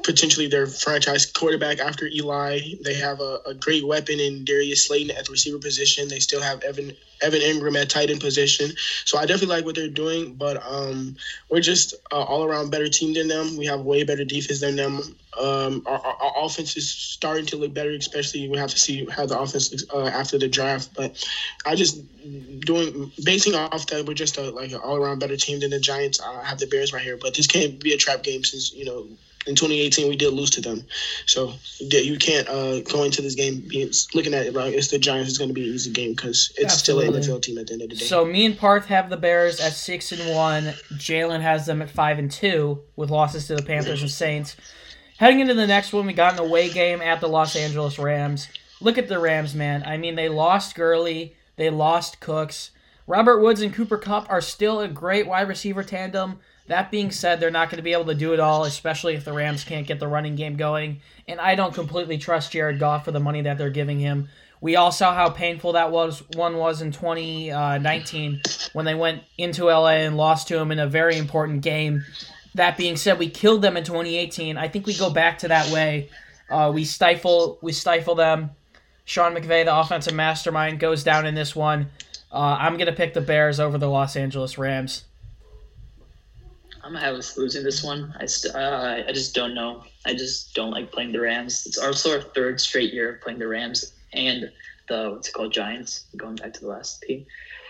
potentially 0.04 0.48
their 0.48 0.66
franchise 0.66 1.26
quarterback 1.26 1.80
after 1.80 2.08
Eli. 2.08 2.60
They 2.84 2.96
have 2.96 3.20
a, 3.22 3.40
a, 3.46 3.54
great 3.54 3.86
weapon 3.86 4.20
in 4.20 4.44
Darius 4.44 4.88
Slayton 4.88 5.16
at 5.16 5.26
the 5.26 5.32
receiver 5.32 5.60
position. 5.60 6.08
They 6.08 6.18
still 6.18 6.42
have 6.42 6.64
Evan 6.64 6.94
Evan 7.24 7.42
Engram 7.42 7.80
at 7.80 7.90
tight 7.90 8.10
end 8.10 8.22
position. 8.22 8.72
So 9.06 9.18
I 9.18 9.26
definitely 9.26 9.56
like 9.56 9.66
what 9.66 9.76
they're 9.76 9.88
doing, 9.88 10.36
but 10.36 10.62
um, 10.66 11.16
we're 11.50 11.62
just 11.62 11.96
uh, 12.12 12.22
all 12.22 12.44
around 12.44 12.70
better 12.70 12.90
team 12.90 13.14
than 13.14 13.28
them. 13.28 13.58
We 13.58 13.66
have 13.66 13.82
way 13.82 14.04
better 14.04 14.26
defense 14.26 14.62
than 14.62 14.76
them. 14.76 15.00
Um, 15.40 15.82
our, 15.88 15.98
our, 15.98 16.16
our, 16.22 16.46
offense 16.46 16.78
is 16.78 16.88
starting 16.88 17.48
to 17.48 17.58
look 17.58 17.74
better, 17.74 17.90
especially 17.92 18.48
we 18.48 18.58
have 18.58 18.70
to 18.70 18.78
see 18.78 19.06
how 19.06 19.26
the 19.26 19.40
offense 19.40 19.72
looks 19.72 19.84
uh, 19.92 20.06
after 20.06 20.38
the 20.38 20.48
draft. 20.48 20.94
But 20.94 21.26
I 21.66 21.74
just 21.76 22.02
doing 22.60 23.12
basing 23.24 23.56
off 23.56 23.88
that 23.88 24.06
we're 24.06 24.14
just 24.14 24.38
a, 24.38 24.52
like 24.52 24.72
an 24.72 24.78
all 24.78 24.96
around 24.96 25.20
better 25.20 25.38
team 25.38 25.60
than 25.62 25.72
the 25.72 25.80
Giants. 25.80 26.22
I 26.22 26.44
have 26.44 26.60
the 26.60 26.68
Bears 26.68 26.94
right 26.94 27.02
here, 27.02 27.18
but 27.18 27.34
this 27.34 27.48
can't 27.48 27.80
be 27.80 27.94
a 27.94 27.98
trap 27.98 28.22
game 28.22 28.44
since 28.44 28.74
you 28.74 28.86
know 28.86 29.08
in 29.48 29.56
2018 29.56 30.08
we 30.10 30.16
did 30.16 30.34
lose 30.34 30.50
to 30.52 30.62
them. 30.62 30.86
So 31.26 31.54
you 31.80 32.18
can't 32.18 32.48
uh, 32.48 32.82
go 32.82 33.04
into 33.04 33.22
this 33.22 33.36
game 33.36 33.64
being, 33.68 33.92
looking 34.14 34.34
at 34.34 34.46
it 34.46 34.54
like 34.54 34.74
it's 34.74 34.90
the 34.90 35.00
Giants. 35.00 35.30
It's 35.30 35.38
going 35.38 35.50
to 35.50 35.54
be 35.54 35.68
an 35.68 35.76
easy 35.76 35.92
game 35.92 36.14
because 36.14 36.54
it's 36.58 36.74
Absolutely. 36.74 37.22
still 37.22 37.36
an 37.36 37.40
NFL 37.40 37.42
team 37.44 37.58
at 37.58 37.68
the 37.68 37.74
end 37.74 37.82
of 37.84 37.90
the 37.90 37.96
day. 37.96 38.06
So 38.06 38.26
me 38.26 38.46
and 38.46 38.58
Parth 38.58 38.86
have 38.86 39.10
the 39.10 39.18
Bears 39.18 39.60
at 39.60 39.74
six 39.74 40.12
and 40.12 40.36
one. 40.36 40.66
Jalen 40.94 41.42
has 41.42 41.66
them 41.66 41.82
at 41.82 41.90
five 41.90 42.20
and 42.20 42.32
two 42.32 42.82
with 42.96 43.10
losses 43.10 43.48
to 43.48 43.56
the 43.56 43.64
Panthers 43.64 44.02
and 44.02 44.12
Saints. 44.12 44.56
Heading 45.18 45.40
into 45.40 45.54
the 45.54 45.68
next 45.68 45.94
one, 45.94 46.06
we 46.06 46.14
got 46.14 46.34
an 46.34 46.40
away 46.40 46.70
game 46.70 47.02
at 47.02 47.22
the 47.22 47.28
Los 47.28 47.56
Angeles 47.56 48.00
Rams. 48.00 48.48
Look 48.82 48.98
at 48.98 49.08
the 49.08 49.20
Rams, 49.20 49.54
man. 49.54 49.84
I 49.86 49.98
mean, 49.98 50.16
they 50.16 50.28
lost 50.28 50.76
Gurley, 50.76 51.36
they 51.56 51.70
lost 51.70 52.20
Cooks. 52.20 52.72
Robert 53.06 53.40
Woods 53.40 53.62
and 53.62 53.74
Cooper 53.74 53.98
Kupp 53.98 54.30
are 54.30 54.42
still 54.42 54.80
a 54.80 54.88
great 54.88 55.28
wide 55.28 55.48
receiver 55.48 55.84
tandem 55.84 56.40
that 56.68 56.92
being 56.92 57.12
said, 57.12 57.40
they're 57.40 57.52
not 57.52 57.70
going 57.70 57.78
to 57.78 57.84
be 57.84 57.94
able 57.94 58.06
to 58.06 58.16
do 58.16 58.34
it 58.34 58.40
all, 58.40 58.64
especially 58.64 59.16
if 59.16 59.26
the 59.26 59.34
Rams 59.34 59.64
can't 59.64 59.88
get 59.88 60.00
the 60.00 60.08
running 60.08 60.36
game 60.36 60.56
going. 60.56 61.02
And 61.28 61.40
I 61.40 61.56
don't 61.56 61.74
completely 61.74 62.18
trust 62.18 62.52
Jared 62.52 62.80
Goff 62.80 63.06
for 63.06 63.12
the 63.12 63.20
money 63.20 63.42
that 63.42 63.58
they're 63.58 63.70
giving 63.70 64.00
him. 64.00 64.30
We 64.62 64.78
all 64.78 64.94
saw 64.94 65.14
how 65.14 65.30
painful 65.30 65.74
that 65.74 65.92
was 65.92 66.24
one 66.36 66.56
was 66.56 66.82
in 66.82 66.94
2019 66.94 68.42
when 68.72 68.86
they 68.86 68.96
went 68.96 69.24
into 69.38 69.66
LA 69.66 69.88
and 69.90 70.16
lost 70.16 70.48
to 70.48 70.58
him 70.58 70.72
in 70.72 70.80
a 70.80 70.88
very 70.88 71.18
important 71.18 71.64
game. 71.64 72.06
That 72.56 72.78
being 72.78 72.96
said, 72.96 73.20
we 73.20 73.30
killed 73.30 73.62
them 73.62 73.76
in 73.76 73.84
2018. 73.84 74.58
I 74.58 74.70
think 74.70 74.86
we 74.86 74.94
go 74.96 75.10
back 75.10 75.40
to 75.40 75.50
that 75.50 75.70
way. 75.72 76.10
Uh, 76.50 76.72
we 76.74 76.86
stifle 76.86 77.58
we 77.62 77.74
stifle 77.74 78.16
them. 78.16 78.52
Sean 79.04 79.36
McVay, 79.36 79.66
the 79.66 79.78
offensive 79.78 80.14
mastermind, 80.14 80.80
goes 80.80 81.04
down 81.04 81.26
in 81.26 81.36
this 81.36 81.54
one. 81.54 81.90
Uh, 82.32 82.58
I'm 82.58 82.78
gonna 82.78 82.94
pick 82.94 83.14
the 83.14 83.22
Bears 83.22 83.60
over 83.60 83.78
the 83.78 83.90
Los 83.90 84.16
Angeles 84.16 84.58
Rams. 84.58 85.04
I'm 86.84 86.92
gonna 86.92 87.06
have 87.06 87.16
us 87.16 87.38
losing 87.38 87.64
this 87.64 87.82
one. 87.82 88.14
I 88.20 88.26
st- 88.26 88.54
uh, 88.54 89.04
I 89.08 89.12
just 89.14 89.34
don't 89.34 89.56
know. 89.56 89.84
I 90.06 90.14
just 90.14 90.54
don't 90.54 90.72
like 90.72 90.92
playing 90.92 91.14
the 91.14 91.22
Rams. 91.22 91.66
It's 91.66 91.78
also 91.78 92.12
our 92.12 92.22
third 92.22 92.60
straight 92.60 92.94
year 92.94 93.16
of 93.16 93.22
playing 93.22 93.40
the 93.40 93.48
Rams 93.48 93.94
and 94.12 94.52
the 94.90 95.12
what's 95.14 95.30
it 95.30 95.32
called 95.32 95.54
Giants. 95.54 96.06
Going 96.18 96.36
back 96.36 96.52
to 96.54 96.60
the 96.60 96.68
last 96.68 97.02
team, 97.02 97.26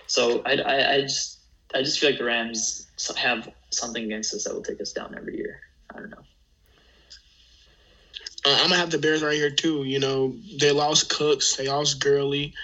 So 0.08 0.42
I, 0.46 0.56
I, 0.56 0.94
I 0.96 1.02
just 1.02 1.42
I 1.76 1.84
just 1.84 2.00
feel 2.00 2.10
like 2.10 2.18
the 2.20 2.26
Rams 2.26 2.88
have 3.16 3.52
something 3.70 4.04
against 4.04 4.34
us 4.34 4.46
that 4.46 4.54
will 4.56 4.64
take 4.64 4.82
us 4.82 4.92
down 4.94 5.14
every 5.16 5.38
year. 5.38 5.60
I 5.94 6.00
don't 6.00 6.10
know. 6.10 6.26
Uh, 8.46 8.58
I'm 8.62 8.70
gonna 8.70 8.78
have 8.78 8.90
the 8.90 8.98
Bears 8.98 9.22
right 9.22 9.36
here 9.36 9.52
too. 9.52 9.84
You 9.84 10.00
know, 10.00 10.36
they 10.60 10.72
lost 10.72 11.10
Cooks, 11.10 11.56
they 11.56 11.68
lost 11.68 12.02
Gurley. 12.02 12.56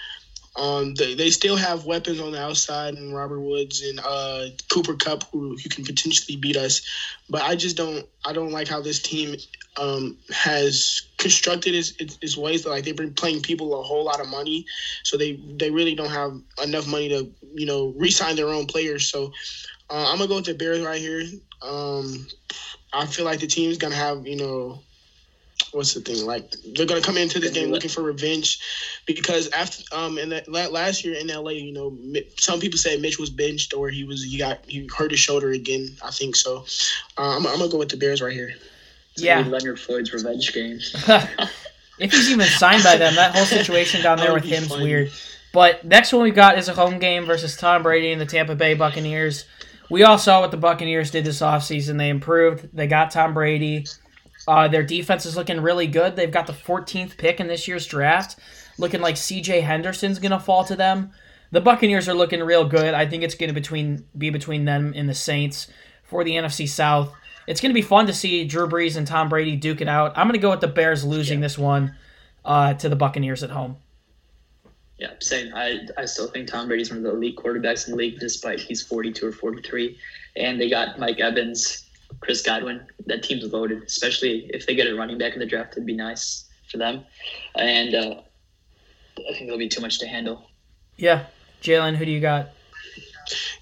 Um, 0.56 0.96
they, 0.96 1.13
they 1.13 1.29
still 1.29 1.56
have 1.56 1.86
weapons 1.86 2.20
on 2.20 2.32
the 2.32 2.41
outside 2.41 2.96
and 2.96 3.13
Robert 3.13 3.39
Woods 3.39 3.82
and 3.82 4.00
uh, 4.03 4.46
Cooper 4.72 4.96
Kupp 4.96 5.24
who, 5.32 5.56
who 5.56 5.70
can 5.70 5.86
potentially 5.86 6.38
beat 6.38 6.58
us, 6.58 6.82
but 7.29 7.41
I 7.44 7.56
just 7.56 7.77
don't 7.77 8.06
I 8.25 8.34
don't 8.34 8.51
like 8.51 8.68
how 8.68 8.82
this 8.82 9.00
team 9.00 9.36
um, 9.79 10.18
has 10.32 11.03
constructed 11.18 11.75
its, 11.75 11.94
its, 12.00 12.18
its 12.22 12.38
ways. 12.38 12.65
Like 12.65 12.84
they've 12.84 12.96
been 12.96 13.13
playing 13.13 13.41
people 13.41 13.79
a 13.79 13.84
whole 13.84 14.03
lot 14.03 14.20
of 14.20 14.27
money, 14.27 14.65
so 15.03 15.18
they 15.18 15.39
they 15.58 15.72
really 15.72 15.96
don't 15.96 16.10
have 16.10 16.34
enough 16.63 16.88
money 16.88 17.10
to 17.10 17.32
you 17.53 17.65
know 17.65 17.94
re-sign 17.98 18.36
their 18.36 18.50
own 18.50 18.65
players. 18.65 19.10
So 19.10 19.32
uh, 19.89 20.12
I'm 20.12 20.18
gonna 20.18 20.27
go 20.27 20.36
with 20.36 20.46
the 20.46 20.53
Bears 20.53 20.82
right 20.82 21.00
here. 21.00 21.24
Um, 21.62 22.27
I 22.91 23.06
feel 23.06 23.25
like 23.25 23.39
the 23.39 23.48
team's 23.48 23.77
gonna 23.77 23.96
have 23.96 24.25
you 24.25 24.36
know 24.36 24.82
what's 25.71 25.93
the 25.93 26.01
thing 26.01 26.25
like 26.25 26.51
they're 26.75 26.85
gonna 26.85 27.01
come 27.01 27.17
into 27.17 27.39
this 27.39 27.51
game 27.51 27.69
looking 27.69 27.89
for 27.89 28.01
revenge 28.01 28.59
because 29.05 29.49
after 29.49 29.83
um 29.95 30.17
in 30.17 30.29
that 30.29 30.49
last 30.71 31.03
year 31.03 31.15
in 31.15 31.27
LA, 31.27 31.51
you 31.51 31.71
know, 31.71 31.97
some 32.38 32.59
people 32.59 32.77
say 32.77 32.97
Mitch 32.97 33.19
was 33.19 33.29
benched 33.29 33.73
or 33.73 33.89
he 33.89 34.03
was 34.03 34.23
he 34.23 34.38
got 34.38 34.59
he 34.67 34.88
hurt 34.95 35.11
his 35.11 35.19
shoulder 35.19 35.51
again. 35.51 35.89
I 36.03 36.11
think 36.11 36.35
so. 36.35 36.65
Uh, 37.17 37.38
I'm, 37.38 37.47
I'm 37.47 37.57
gonna 37.57 37.71
go 37.71 37.77
with 37.77 37.89
the 37.89 37.97
Bears 37.97 38.21
right 38.21 38.33
here. 38.33 38.53
It's 39.13 39.23
yeah, 39.23 39.39
Leonard 39.39 39.79
Floyd's 39.79 40.13
revenge 40.13 40.53
game. 40.53 40.79
if 41.99 42.11
he's 42.11 42.29
even 42.31 42.47
signed 42.47 42.83
by 42.83 42.97
them, 42.97 43.15
that 43.15 43.35
whole 43.35 43.45
situation 43.45 44.01
down 44.01 44.17
there 44.19 44.34
with 44.34 44.43
him's 44.45 44.67
funny. 44.67 44.84
weird. 44.84 45.12
But 45.51 45.84
next 45.84 46.13
one 46.13 46.23
we 46.23 46.32
got 46.32 46.58
is 46.58 46.67
a 46.67 46.73
home 46.73 46.99
game 46.99 47.25
versus 47.25 47.58
Tom 47.58 47.82
Brady 47.84 48.12
and 48.12 48.21
the 48.21 48.25
Tampa 48.25 48.55
Bay 48.55 48.75
Buccaneers. 48.75 49.45
We 49.89 50.03
all 50.03 50.19
saw 50.19 50.41
what 50.41 50.51
the 50.51 50.58
Buccaneers 50.58 51.10
did 51.10 51.25
this 51.25 51.41
offseason. 51.41 51.97
They 51.97 52.10
improved. 52.10 52.69
They 52.73 52.86
got 52.86 53.10
Tom 53.10 53.34
Brady. 53.34 53.88
Uh, 54.49 54.67
their 54.67 54.81
defense 54.81 55.27
is 55.27 55.38
looking 55.38 55.62
really 55.62 55.85
good. 55.85 56.15
They've 56.15 56.31
got 56.31 56.47
the 56.47 56.53
14th 56.53 57.17
pick 57.17 57.39
in 57.39 57.45
this 57.45 57.67
year's 57.67 57.85
draft, 57.85 58.39
looking 58.79 58.99
like 58.99 59.15
C.J. 59.15 59.62
Henderson's 59.62 60.17
going 60.17 60.31
to 60.31 60.39
fall 60.39 60.63
to 60.63 60.75
them. 60.75 61.12
The 61.51 61.62
Buccaneers 61.62 62.09
are 62.09 62.15
looking 62.15 62.41
real 62.41 62.67
good. 62.67 62.95
I 62.95 63.05
think 63.05 63.21
it's 63.21 63.35
going 63.35 63.49
to 63.49 63.53
between 63.53 64.07
be 64.17 64.31
between 64.31 64.65
them 64.65 64.93
and 64.95 65.07
the 65.07 65.13
Saints 65.13 65.67
for 66.03 66.23
the 66.23 66.31
NFC 66.31 66.67
South. 66.67 67.13
It's 67.45 67.62
going 67.62 67.69
to 67.69 67.75
be 67.75 67.83
fun 67.83 68.07
to 68.07 68.13
see 68.13 68.43
Drew 68.43 68.67
Brees 68.67 68.97
and 68.97 69.05
Tom 69.05 69.29
Brady 69.29 69.55
duke 69.55 69.81
it 69.81 69.88
out. 69.88 70.17
I'm 70.17 70.25
going 70.25 70.33
to 70.33 70.41
go 70.41 70.49
with 70.49 70.62
the 70.62 70.67
Bears 70.67 71.05
losing 71.05 71.38
yeah. 71.38 71.45
this 71.45 71.55
one 71.55 71.93
uh, 72.43 72.73
to 72.73 72.89
the 72.89 72.95
Buccaneers 72.95 73.43
at 73.43 73.51
home. 73.51 73.77
Yeah, 74.97 75.12
same. 75.19 75.53
I, 75.53 75.81
I 75.95 76.05
still 76.05 76.27
think 76.27 76.47
Tom 76.47 76.67
Brady's 76.67 76.89
one 76.89 76.97
of 76.97 77.03
the 77.03 77.12
elite 77.12 77.38
quarterbacks 77.38 77.85
in 77.85 77.91
the 77.91 77.97
league, 77.97 78.19
despite 78.19 78.59
he's 78.59 78.81
42 78.81 79.27
or 79.27 79.31
43. 79.31 79.95
And 80.38 80.59
they 80.59 80.71
got 80.71 80.97
Mike 80.97 81.19
Evans 81.19 81.85
Chris 82.19 82.41
Godwin. 82.41 82.86
That 83.06 83.24
team's 83.24 83.43
loaded, 83.52 83.84
especially 83.84 84.50
if 84.54 84.65
they 84.65 84.76
get 84.76 84.88
a 84.88 84.95
running 84.95 85.17
back 85.17 85.34
in 85.34 85.39
the 85.39 85.45
draft. 85.45 85.74
It'd 85.74 85.86
be 85.86 85.93
nice 85.93 86.45
for 86.69 86.78
them, 86.78 87.06
and 87.56 87.95
uh, 87.95 88.22
I 89.17 89.34
think 89.34 89.43
it'll 89.43 89.58
be 89.58 89.69
too 89.69 89.82
much 89.82 90.00
to 90.00 90.08
handle. 90.08 90.50
Yeah, 90.98 91.26
Jalen, 91.62 91.95
who 91.95 92.06
do 92.06 92.12
you 92.12 92.19
got? 92.19 92.50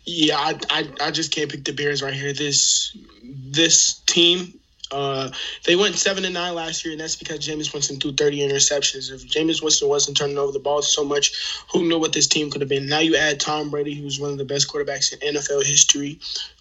Yeah, 0.05 0.37
I, 0.37 0.59
I, 0.69 0.89
I 1.01 1.11
just 1.11 1.33
can't 1.33 1.51
pick 1.51 1.65
the 1.65 1.73
Bears 1.73 2.01
right 2.01 2.13
here. 2.13 2.33
This 2.33 2.95
this 3.23 3.99
team 4.05 4.57
uh, 4.91 5.29
they 5.65 5.75
went 5.75 5.95
seven 5.95 6.23
and 6.25 6.33
nine 6.33 6.55
last 6.55 6.85
year, 6.85 6.93
and 6.93 7.01
that's 7.01 7.15
because 7.15 7.39
Jameis 7.39 7.73
Winston 7.73 7.99
threw 7.99 8.13
30 8.13 8.39
interceptions. 8.39 9.11
If 9.11 9.27
Jameis 9.27 9.61
Winston 9.61 9.89
wasn't 9.89 10.17
turning 10.17 10.37
over 10.37 10.51
the 10.51 10.59
ball 10.59 10.81
so 10.81 11.03
much, 11.03 11.33
who 11.71 11.87
knew 11.87 11.99
what 11.99 12.13
this 12.13 12.27
team 12.27 12.49
could 12.49 12.61
have 12.61 12.69
been? 12.69 12.87
Now 12.87 12.99
you 12.99 13.15
add 13.15 13.39
Tom 13.39 13.69
Brady, 13.69 13.93
who's 13.93 14.19
one 14.19 14.31
of 14.31 14.37
the 14.37 14.45
best 14.45 14.71
quarterbacks 14.71 15.13
in 15.13 15.35
NFL 15.35 15.65
history, 15.65 16.19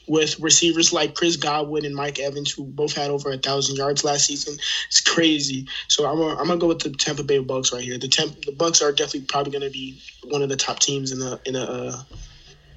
with 0.08 0.38
receivers 0.40 0.92
like 0.92 1.14
Chris 1.14 1.36
Godwin 1.36 1.84
and 1.84 1.94
Mike 1.94 2.18
Evans, 2.18 2.50
who 2.50 2.64
both 2.64 2.94
had 2.94 3.10
over 3.10 3.30
a 3.30 3.38
thousand 3.38 3.76
yards 3.76 4.04
last 4.04 4.26
season. 4.26 4.56
It's 4.88 5.00
crazy. 5.00 5.66
So 5.88 6.06
I'm 6.06 6.18
gonna, 6.18 6.40
I'm 6.40 6.46
gonna 6.46 6.60
go 6.60 6.68
with 6.68 6.80
the 6.80 6.90
Tampa 6.90 7.22
Bay 7.22 7.38
Bucks 7.38 7.72
right 7.72 7.82
here. 7.82 7.98
The 7.98 8.08
Temp, 8.08 8.44
the 8.44 8.52
Bucks 8.52 8.82
are 8.82 8.92
definitely 8.92 9.22
probably 9.22 9.52
gonna 9.52 9.70
be 9.70 10.00
one 10.24 10.42
of 10.42 10.48
the 10.48 10.56
top 10.56 10.78
teams 10.78 11.12
in 11.12 11.18
the 11.18 11.40
in 11.44 11.54
the 11.54 11.70
uh, 11.70 12.02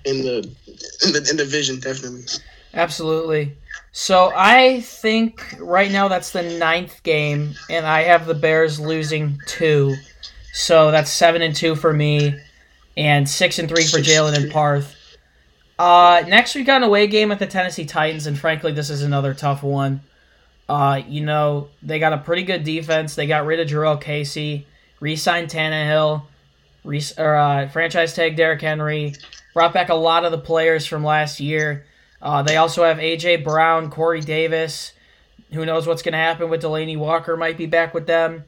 in 0.06 0.22
the 0.22 0.38
in 1.06 1.12
the 1.14 1.28
in 1.30 1.38
the 1.38 1.44
division, 1.44 1.80
definitely. 1.80 2.24
Absolutely. 2.74 3.56
So 3.92 4.32
I 4.36 4.82
think 4.82 5.56
right 5.60 5.92
now 5.92 6.08
that's 6.08 6.32
the 6.32 6.44
ninth 6.44 7.02
game, 7.04 7.56
and 7.70 7.86
I 7.86 8.04
have 8.04 8.28
the 8.28 8.36
Bears 8.36 8.80
losing 8.80 9.40
two. 9.48 9.96
So 10.54 10.92
that's 10.92 11.12
seven 11.12 11.42
and 11.42 11.56
two 11.56 11.76
for 11.76 11.92
me, 11.92 12.40
and 12.96 13.28
six 13.28 13.60
and 13.60 13.68
three 13.68 13.86
for 13.86 13.98
Jalen 13.98 14.36
and 14.36 14.52
Parth. 14.52 14.96
Uh, 15.80 16.26
next, 16.28 16.56
we 16.56 16.64
got 16.66 16.78
an 16.78 16.84
away 16.84 17.08
game 17.08 17.32
at 17.32 17.40
the 17.40 17.48
Tennessee 17.48 17.86
Titans, 17.86 18.28
and 18.28 18.38
frankly, 18.38 18.74
this 18.74 18.90
is 18.90 19.02
another 19.02 19.34
tough 19.34 19.64
one. 19.64 20.02
Uh, 20.68 21.02
you 21.08 21.22
know, 21.22 21.70
they 21.82 22.00
got 22.00 22.12
a 22.12 22.18
pretty 22.18 22.44
good 22.44 22.66
defense. 22.66 23.16
They 23.16 23.28
got 23.28 23.46
rid 23.46 23.62
of 23.62 23.70
Jurrell 23.70 24.00
Casey, 24.00 24.68
re-signed 25.00 25.48
Tannehill, 25.48 26.24
re- 26.84 27.02
or, 27.18 27.36
uh, 27.36 27.70
franchise 27.70 28.14
tag 28.14 28.36
Derrick 28.36 28.62
Henry, 28.62 29.16
brought 29.54 29.74
back 29.74 29.88
a 29.88 29.96
lot 29.96 30.26
of 30.26 30.32
the 30.32 30.38
players 30.38 30.86
from 30.86 31.06
last 31.06 31.40
year. 31.40 31.86
Uh, 32.22 32.44
they 32.44 32.58
also 32.58 32.84
have 32.84 33.00
A.J. 33.00 33.38
Brown, 33.38 33.90
Corey 33.90 34.20
Davis. 34.20 34.92
Who 35.54 35.66
knows 35.66 35.88
what's 35.88 36.02
going 36.02 36.12
to 36.12 36.20
happen 36.20 36.50
with 36.50 36.62
Delanie 36.62 36.98
Walker 36.98 37.38
might 37.38 37.58
be 37.58 37.68
back 37.68 37.94
with 37.94 38.06
them. 38.06 38.44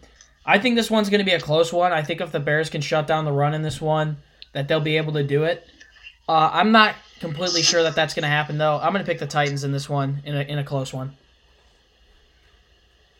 I 0.45 0.59
think 0.59 0.75
this 0.75 0.91
one's 0.91 1.09
going 1.09 1.19
to 1.19 1.25
be 1.25 1.31
a 1.31 1.39
close 1.39 1.71
one. 1.71 1.93
I 1.93 2.03
think 2.03 2.19
if 2.19 2.33
the 2.33 2.41
Bears 2.41 2.69
can 2.69 2.81
shut 2.81 3.07
down 3.07 3.23
the 3.23 3.31
run 3.31 3.53
in 3.53 3.61
this 3.61 3.79
one, 3.79 4.17
that 4.51 4.67
they'll 4.67 4.81
be 4.81 4.97
able 4.97 5.13
to 5.13 5.23
do 5.23 5.45
it. 5.45 5.65
Uh, 6.27 6.49
I'm 6.51 6.73
not 6.73 6.95
completely 7.21 7.61
sure 7.61 7.83
that 7.83 7.95
that's 7.95 8.13
going 8.13 8.23
to 8.23 8.29
happen, 8.29 8.57
though. 8.57 8.77
I'm 8.77 8.91
going 8.91 9.05
to 9.05 9.09
pick 9.09 9.19
the 9.19 9.27
Titans 9.27 9.63
in 9.63 9.71
this 9.71 9.87
one, 9.87 10.21
in 10.25 10.35
a, 10.35 10.41
in 10.41 10.57
a 10.57 10.63
close 10.63 10.91
one. 10.91 11.15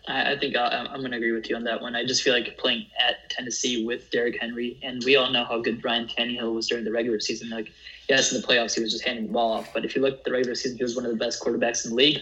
I, 0.08 0.34
I 0.34 0.38
think 0.38 0.58
I, 0.58 0.86
am 0.94 1.00
going 1.00 1.12
to 1.12 1.18
agree 1.18 1.32
with 1.32 1.50
you 1.50 1.56
on 1.56 1.64
that 1.66 1.82
one. 1.82 1.96
I 1.96 2.04
just 2.04 2.24
feel 2.24 2.34
like 2.34 2.58
playing 2.58 2.88
at 3.00 3.30
Tennessee 3.30 3.86
with 3.86 4.10
Derrick 4.12 4.42
Henry, 4.42 4.80
and 4.82 5.02
we 5.06 5.16
all 5.16 5.32
know 5.32 5.46
how 5.46 5.62
good 5.62 5.84
Ryan 5.84 6.08
Tannehill 6.08 6.54
was 6.54 6.68
during 6.68 6.84
the 6.84 6.92
regular 6.92 7.20
season. 7.20 7.50
Like, 7.50 7.72
yes, 8.10 8.34
in 8.34 8.42
the 8.42 8.48
playoffs 8.48 8.76
he 8.76 8.82
was 8.82 8.92
just 8.92 9.06
handing 9.06 9.28
the 9.28 9.32
ball 9.32 9.54
off, 9.54 9.74
but 9.74 9.86
if 9.86 9.96
you 9.96 10.02
look 10.02 10.16
at 10.16 10.24
the 10.24 10.32
regular 10.32 10.56
season, 10.56 10.78
he 10.78 10.84
was 10.84 10.96
one 10.96 11.06
of 11.06 11.12
the 11.12 11.18
best 11.18 11.42
quarterbacks 11.42 11.86
in 11.86 11.92
the 11.92 11.96
league. 11.96 12.20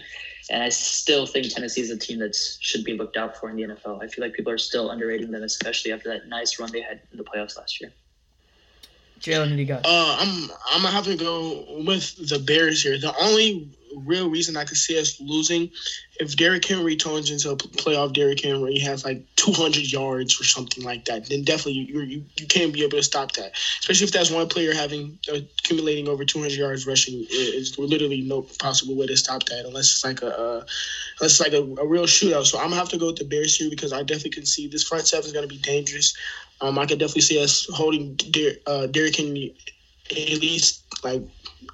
And 0.50 0.62
I 0.62 0.68
still 0.68 1.26
think 1.26 1.52
Tennessee 1.52 1.80
is 1.80 1.90
a 1.90 1.96
team 1.96 2.18
that 2.18 2.34
should 2.34 2.84
be 2.84 2.94
looked 2.96 3.16
out 3.16 3.36
for 3.36 3.50
in 3.50 3.56
the 3.56 3.62
NFL. 3.62 4.02
I 4.02 4.08
feel 4.08 4.24
like 4.24 4.34
people 4.34 4.52
are 4.52 4.58
still 4.58 4.90
underrating 4.90 5.30
them, 5.30 5.42
especially 5.42 5.92
after 5.92 6.08
that 6.10 6.28
nice 6.28 6.58
run 6.58 6.72
they 6.72 6.80
had 6.80 7.00
in 7.12 7.18
the 7.18 7.24
playoffs 7.24 7.56
last 7.56 7.80
year. 7.80 7.92
Jalen, 9.20 9.48
who 9.48 9.56
do 9.56 9.60
you 9.60 9.66
got? 9.66 9.84
Uh, 9.84 10.16
I'm 10.18 10.50
I'm 10.70 10.82
gonna 10.82 10.94
have 10.94 11.04
to 11.04 11.16
go 11.16 11.64
with 11.84 12.28
the 12.28 12.38
Bears 12.38 12.82
here. 12.82 12.98
The 12.98 13.14
only 13.20 13.68
real 13.96 14.30
reason 14.30 14.56
I 14.56 14.64
could 14.64 14.76
see 14.76 14.98
us 14.98 15.20
losing 15.20 15.70
if 16.20 16.36
Derrick 16.36 16.66
Henry 16.66 16.96
turns 16.96 17.30
into 17.30 17.50
a 17.50 17.56
playoff 17.56 18.12
Derrick 18.12 18.44
Henry, 18.44 18.74
he 18.74 18.80
has 18.80 19.04
like 19.06 19.24
200 19.36 19.90
yards 19.90 20.38
or 20.38 20.44
something 20.44 20.84
like 20.84 21.06
that. 21.06 21.26
Then 21.28 21.44
definitely 21.44 21.80
you 21.88 22.00
you 22.02 22.24
you 22.36 22.46
can't 22.46 22.74
be 22.74 22.82
able 22.84 22.98
to 22.98 23.02
stop 23.02 23.32
that. 23.32 23.52
Especially 23.80 24.04
if 24.04 24.12
that's 24.12 24.30
one 24.30 24.46
player 24.46 24.74
having 24.74 25.18
uh, 25.32 25.38
accumulating 25.58 26.08
over 26.08 26.24
200 26.24 26.52
yards 26.52 26.86
rushing. 26.86 27.26
Is 27.30 27.78
literally 27.78 28.20
no 28.20 28.42
possible 28.42 28.96
way 28.96 29.06
to 29.06 29.16
stop 29.16 29.44
that 29.44 29.64
unless 29.64 29.90
it's 29.92 30.04
like 30.04 30.20
a 30.20 30.38
uh, 30.38 30.64
unless 31.20 31.32
it's 31.32 31.40
like 31.40 31.54
a, 31.54 31.62
a 31.80 31.86
real 31.86 32.04
shootout. 32.04 32.44
So 32.44 32.58
I'm 32.58 32.64
gonna 32.64 32.76
have 32.76 32.90
to 32.90 32.98
go 32.98 33.06
with 33.06 33.16
the 33.16 33.24
Bears 33.24 33.56
here 33.56 33.70
because 33.70 33.92
I 33.92 34.02
definitely 34.02 34.32
can 34.32 34.46
see 34.46 34.68
this 34.68 34.84
front 34.84 35.06
seven 35.06 35.26
is 35.26 35.32
gonna 35.32 35.46
be 35.46 35.58
dangerous. 35.58 36.14
Um, 36.60 36.78
I 36.78 36.84
could 36.84 36.98
definitely 36.98 37.22
see 37.22 37.42
us 37.42 37.66
holding 37.72 38.14
Der- 38.16 38.58
uh, 38.66 38.86
Derrick 38.88 39.16
Henry 39.16 39.54
at 40.10 40.40
least 40.40 40.82
like 41.02 41.22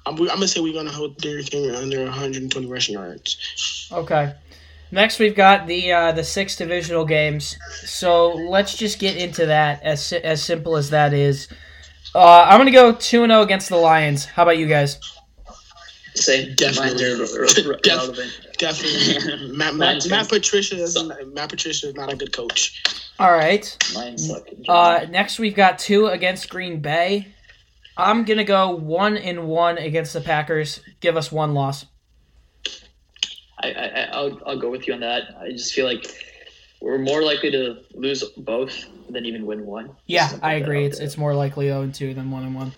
I'm, 0.05 0.19
I'm 0.19 0.27
gonna 0.27 0.47
say 0.47 0.59
we're 0.61 0.73
gonna 0.73 0.91
hold 0.91 1.17
Derrick 1.17 1.51
Henry 1.51 1.75
under 1.75 2.03
120 2.05 2.67
rushing 2.67 2.93
yards. 2.95 3.89
Okay. 3.91 4.33
Next, 4.91 5.19
we've 5.19 5.35
got 5.35 5.67
the 5.67 5.91
uh, 5.91 6.11
the 6.13 6.23
six 6.23 6.55
divisional 6.55 7.03
games. 7.05 7.57
So 7.83 8.29
let's 8.33 8.75
just 8.77 8.99
get 8.99 9.17
into 9.17 9.45
that. 9.47 9.83
As 9.83 10.05
si- 10.05 10.17
as 10.17 10.41
simple 10.41 10.77
as 10.77 10.89
that 10.91 11.13
is, 11.13 11.49
uh, 12.15 12.45
I'm 12.47 12.57
gonna 12.59 12.71
go 12.71 12.93
two 12.93 13.23
and 13.23 13.31
zero 13.31 13.41
against 13.41 13.67
the 13.69 13.75
Lions. 13.77 14.23
How 14.25 14.43
about 14.43 14.57
you 14.57 14.67
guys? 14.67 14.97
Same. 16.15 16.55
Definitely. 16.55 17.03
Mine 17.03 17.19
are 17.19 17.23
r- 17.23 17.73
r- 17.73 17.79
Def- 17.83 18.57
Definitely, 18.57 19.51
Matt, 19.55 19.75
Matt, 19.75 19.75
Lions 19.75 20.09
Matt 20.09 20.29
Patricia 20.29 20.75
is. 20.81 20.97
Matt 21.33 21.49
Patricia 21.49 21.89
is 21.89 21.93
not 21.95 22.11
a 22.11 22.15
good 22.15 22.31
coach. 22.33 22.81
All 23.19 23.31
right. 23.31 23.77
Mine 23.93 24.17
suck. 24.17 24.47
in 24.47 24.63
Uh, 24.69 25.05
next, 25.09 25.37
we've 25.37 25.55
got 25.55 25.77
two 25.79 26.07
against 26.07 26.49
Green 26.49 26.79
Bay. 26.79 27.27
I'm 27.97 28.23
gonna 28.25 28.43
go 28.43 28.69
one 28.75 29.17
in 29.17 29.47
one 29.47 29.77
against 29.77 30.13
the 30.13 30.21
Packers. 30.21 30.81
Give 30.99 31.17
us 31.17 31.31
one 31.31 31.53
loss. 31.53 31.85
I, 33.59 33.71
I, 33.71 33.85
I- 33.87 34.09
I'll, 34.11 34.39
I'll 34.45 34.59
go 34.59 34.69
with 34.69 34.87
you 34.87 34.93
on 34.93 34.99
that. 34.99 35.35
I 35.41 35.49
just 35.51 35.73
feel 35.73 35.85
like 35.87 36.05
we're 36.79 36.99
more 36.99 37.23
likely 37.23 37.49
to 37.51 37.77
lose 37.95 38.23
both 38.37 38.85
than 39.09 39.25
even 39.25 39.45
win 39.47 39.65
one. 39.65 39.95
Yeah, 40.05 40.29
I 40.43 40.53
agree. 40.55 40.85
It's 40.85 40.99
it's 40.99 41.17
more 41.17 41.33
likely 41.33 41.67
0 41.67 41.81
and 41.81 41.93
2 41.95 42.13
than 42.13 42.29
1 42.29 42.43
and 42.43 42.55
1. 42.55 42.71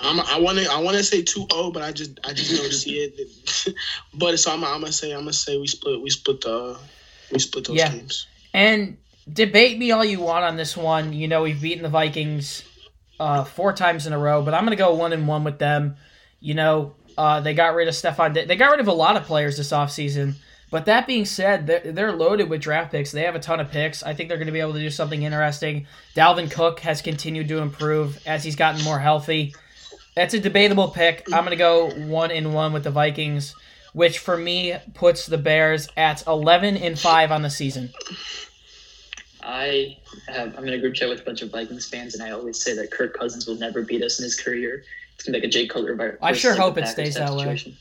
I'm, 0.00 0.20
I 0.20 0.38
want 0.40 0.58
to 0.58 0.70
I 0.70 0.78
want 0.80 0.96
to 0.96 1.04
say 1.04 1.22
2-0, 1.22 1.72
but 1.72 1.82
I 1.82 1.92
just 1.92 2.18
I 2.24 2.32
just 2.32 2.54
don't 2.56 2.72
see 2.72 2.98
it. 2.98 3.74
but 4.14 4.38
so 4.38 4.52
I'm, 4.52 4.64
I'm 4.64 4.80
gonna 4.80 4.92
say 4.92 5.12
I'm 5.12 5.20
gonna 5.20 5.32
say 5.32 5.58
we 5.58 5.66
split 5.66 6.00
we 6.00 6.08
split 6.10 6.40
the 6.40 6.78
we 7.32 7.38
split 7.38 7.66
those 7.66 7.76
Yeah. 7.76 7.92
games. 7.92 8.26
And 8.54 8.96
debate 9.30 9.76
me 9.78 9.90
all 9.90 10.04
you 10.04 10.20
want 10.20 10.44
on 10.44 10.56
this 10.56 10.76
one. 10.76 11.12
You 11.12 11.28
know, 11.28 11.42
we've 11.42 11.60
beaten 11.60 11.82
the 11.82 11.88
Vikings 11.90 12.62
uh, 13.18 13.44
four 13.44 13.72
times 13.72 14.06
in 14.06 14.12
a 14.12 14.18
row, 14.18 14.42
but 14.42 14.54
I'm 14.54 14.64
going 14.64 14.76
to 14.76 14.82
go 14.82 14.94
1 14.94 15.12
and 15.12 15.26
1 15.26 15.44
with 15.44 15.58
them. 15.58 15.96
You 16.40 16.54
know, 16.54 16.94
uh, 17.16 17.40
they 17.40 17.54
got 17.54 17.74
rid 17.74 17.88
of 17.88 17.94
Stefon. 17.94 18.46
They 18.46 18.56
got 18.56 18.70
rid 18.70 18.80
of 18.80 18.88
a 18.88 18.92
lot 18.92 19.16
of 19.16 19.24
players 19.24 19.56
this 19.56 19.72
offseason. 19.72 20.34
But 20.70 20.86
that 20.86 21.06
being 21.06 21.24
said, 21.24 21.66
they're, 21.66 21.92
they're 21.92 22.12
loaded 22.12 22.50
with 22.50 22.60
draft 22.60 22.90
picks. 22.90 23.12
They 23.12 23.22
have 23.22 23.36
a 23.36 23.40
ton 23.40 23.60
of 23.60 23.70
picks. 23.70 24.02
I 24.02 24.14
think 24.14 24.28
they're 24.28 24.38
going 24.38 24.46
to 24.46 24.52
be 24.52 24.60
able 24.60 24.72
to 24.74 24.80
do 24.80 24.90
something 24.90 25.22
interesting. 25.22 25.86
Dalvin 26.14 26.50
Cook 26.50 26.80
has 26.80 27.02
continued 27.02 27.48
to 27.48 27.58
improve 27.58 28.20
as 28.26 28.42
he's 28.42 28.56
gotten 28.56 28.82
more 28.82 28.98
healthy. 28.98 29.54
That's 30.14 30.34
a 30.34 30.40
debatable 30.40 30.88
pick. 30.88 31.24
I'm 31.32 31.44
going 31.44 31.50
to 31.50 31.56
go 31.56 31.90
one 31.90 32.30
in 32.30 32.52
one 32.52 32.72
with 32.72 32.84
the 32.84 32.90
Vikings, 32.90 33.54
which 33.92 34.18
for 34.18 34.36
me 34.36 34.74
puts 34.94 35.26
the 35.26 35.38
Bears 35.38 35.88
at 35.96 36.26
11 36.26 36.78
and 36.78 36.98
5 36.98 37.32
on 37.32 37.42
the 37.42 37.50
season. 37.50 37.92
I 39.46 39.96
have. 40.28 40.56
I'm 40.58 40.66
in 40.66 40.74
a 40.74 40.78
group 40.78 40.94
chat 40.94 41.08
with 41.08 41.20
a 41.20 41.24
bunch 41.24 41.40
of 41.42 41.50
Vikings 41.50 41.86
fans, 41.88 42.14
and 42.14 42.22
I 42.22 42.32
always 42.32 42.60
say 42.62 42.74
that 42.74 42.90
Kirk 42.90 43.16
Cousins 43.16 43.46
will 43.46 43.54
never 43.54 43.82
beat 43.82 44.02
us 44.02 44.18
in 44.18 44.24
his 44.24 44.34
career. 44.38 44.82
It's 45.14 45.24
gonna 45.24 45.38
be 45.38 45.42
like 45.42 45.48
a 45.48 45.50
Jay 45.50 45.66
Cutler. 45.66 46.18
I 46.20 46.32
sure 46.32 46.50
like, 46.52 46.60
hope 46.60 46.78
it 46.78 46.88
stays 46.88 47.14
that 47.14 47.30
way. 47.32 47.44
situation. 47.44 47.76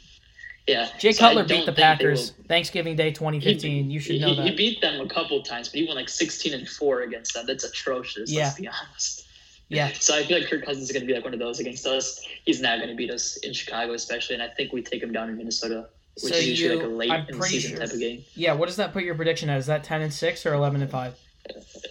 Yeah, 0.67 0.87
Jay 0.99 1.11
so 1.11 1.19
Cutler 1.21 1.43
beat 1.43 1.65
the 1.65 1.73
Packers 1.73 2.31
Thanksgiving 2.47 2.95
Day 2.95 3.11
2015. 3.11 3.89
You 3.89 3.99
should 3.99 4.15
he, 4.15 4.21
know 4.21 4.33
he- 4.33 4.49
He 4.49 4.55
beat 4.55 4.81
them 4.81 5.01
a 5.01 5.07
couple 5.07 5.41
times, 5.43 5.69
but 5.69 5.79
he 5.79 5.85
won 5.85 5.95
like 5.95 6.09
16 6.09 6.53
and 6.53 6.67
four 6.69 7.01
against 7.01 7.33
them. 7.33 7.45
That's 7.45 7.63
atrocious. 7.63 8.31
Yeah. 8.31 8.45
Let's 8.45 8.59
be 8.59 8.67
honest. 8.67 9.27
Yeah. 9.69 9.91
So 9.99 10.15
I 10.15 10.23
feel 10.23 10.39
like 10.39 10.49
Kirk 10.49 10.63
Cousins 10.65 10.85
is 10.85 10.91
going 10.91 11.01
to 11.01 11.07
be 11.07 11.13
like 11.13 11.23
one 11.23 11.33
of 11.33 11.39
those 11.39 11.59
against 11.59 11.85
us. 11.87 12.19
He's 12.45 12.61
not 12.61 12.77
going 12.77 12.89
to 12.89 12.95
beat 12.95 13.11
us 13.11 13.37
in 13.37 13.53
Chicago, 13.53 13.93
especially, 13.93 14.35
and 14.35 14.43
I 14.43 14.47
think 14.49 14.71
we 14.73 14.81
take 14.81 15.01
him 15.03 15.11
down 15.11 15.29
in 15.29 15.37
Minnesota, 15.37 15.87
which 16.21 16.33
So 16.33 16.39
is 16.39 16.47
usually 16.47 16.73
you- 16.75 16.79
like 16.81 16.85
a 16.85 16.89
late 16.89 17.11
I'm 17.11 17.27
in 17.29 17.37
the 17.39 17.45
season 17.45 17.71
sure- 17.71 17.79
type 17.79 17.91
of 17.93 17.99
game. 17.99 18.23
Yeah, 18.35 18.53
what 18.53 18.65
does 18.67 18.75
that 18.77 18.93
put 18.93 19.03
your 19.03 19.15
prediction 19.15 19.49
at? 19.49 19.57
Is 19.59 19.65
that 19.67 19.83
10 19.83 20.01
and 20.01 20.13
6 20.13 20.45
or 20.47 20.53
11 20.53 20.81
and 20.81 20.89
5? 20.89 21.15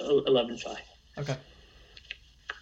11 0.01 0.59
5. 0.59 0.77
Okay. 1.19 1.37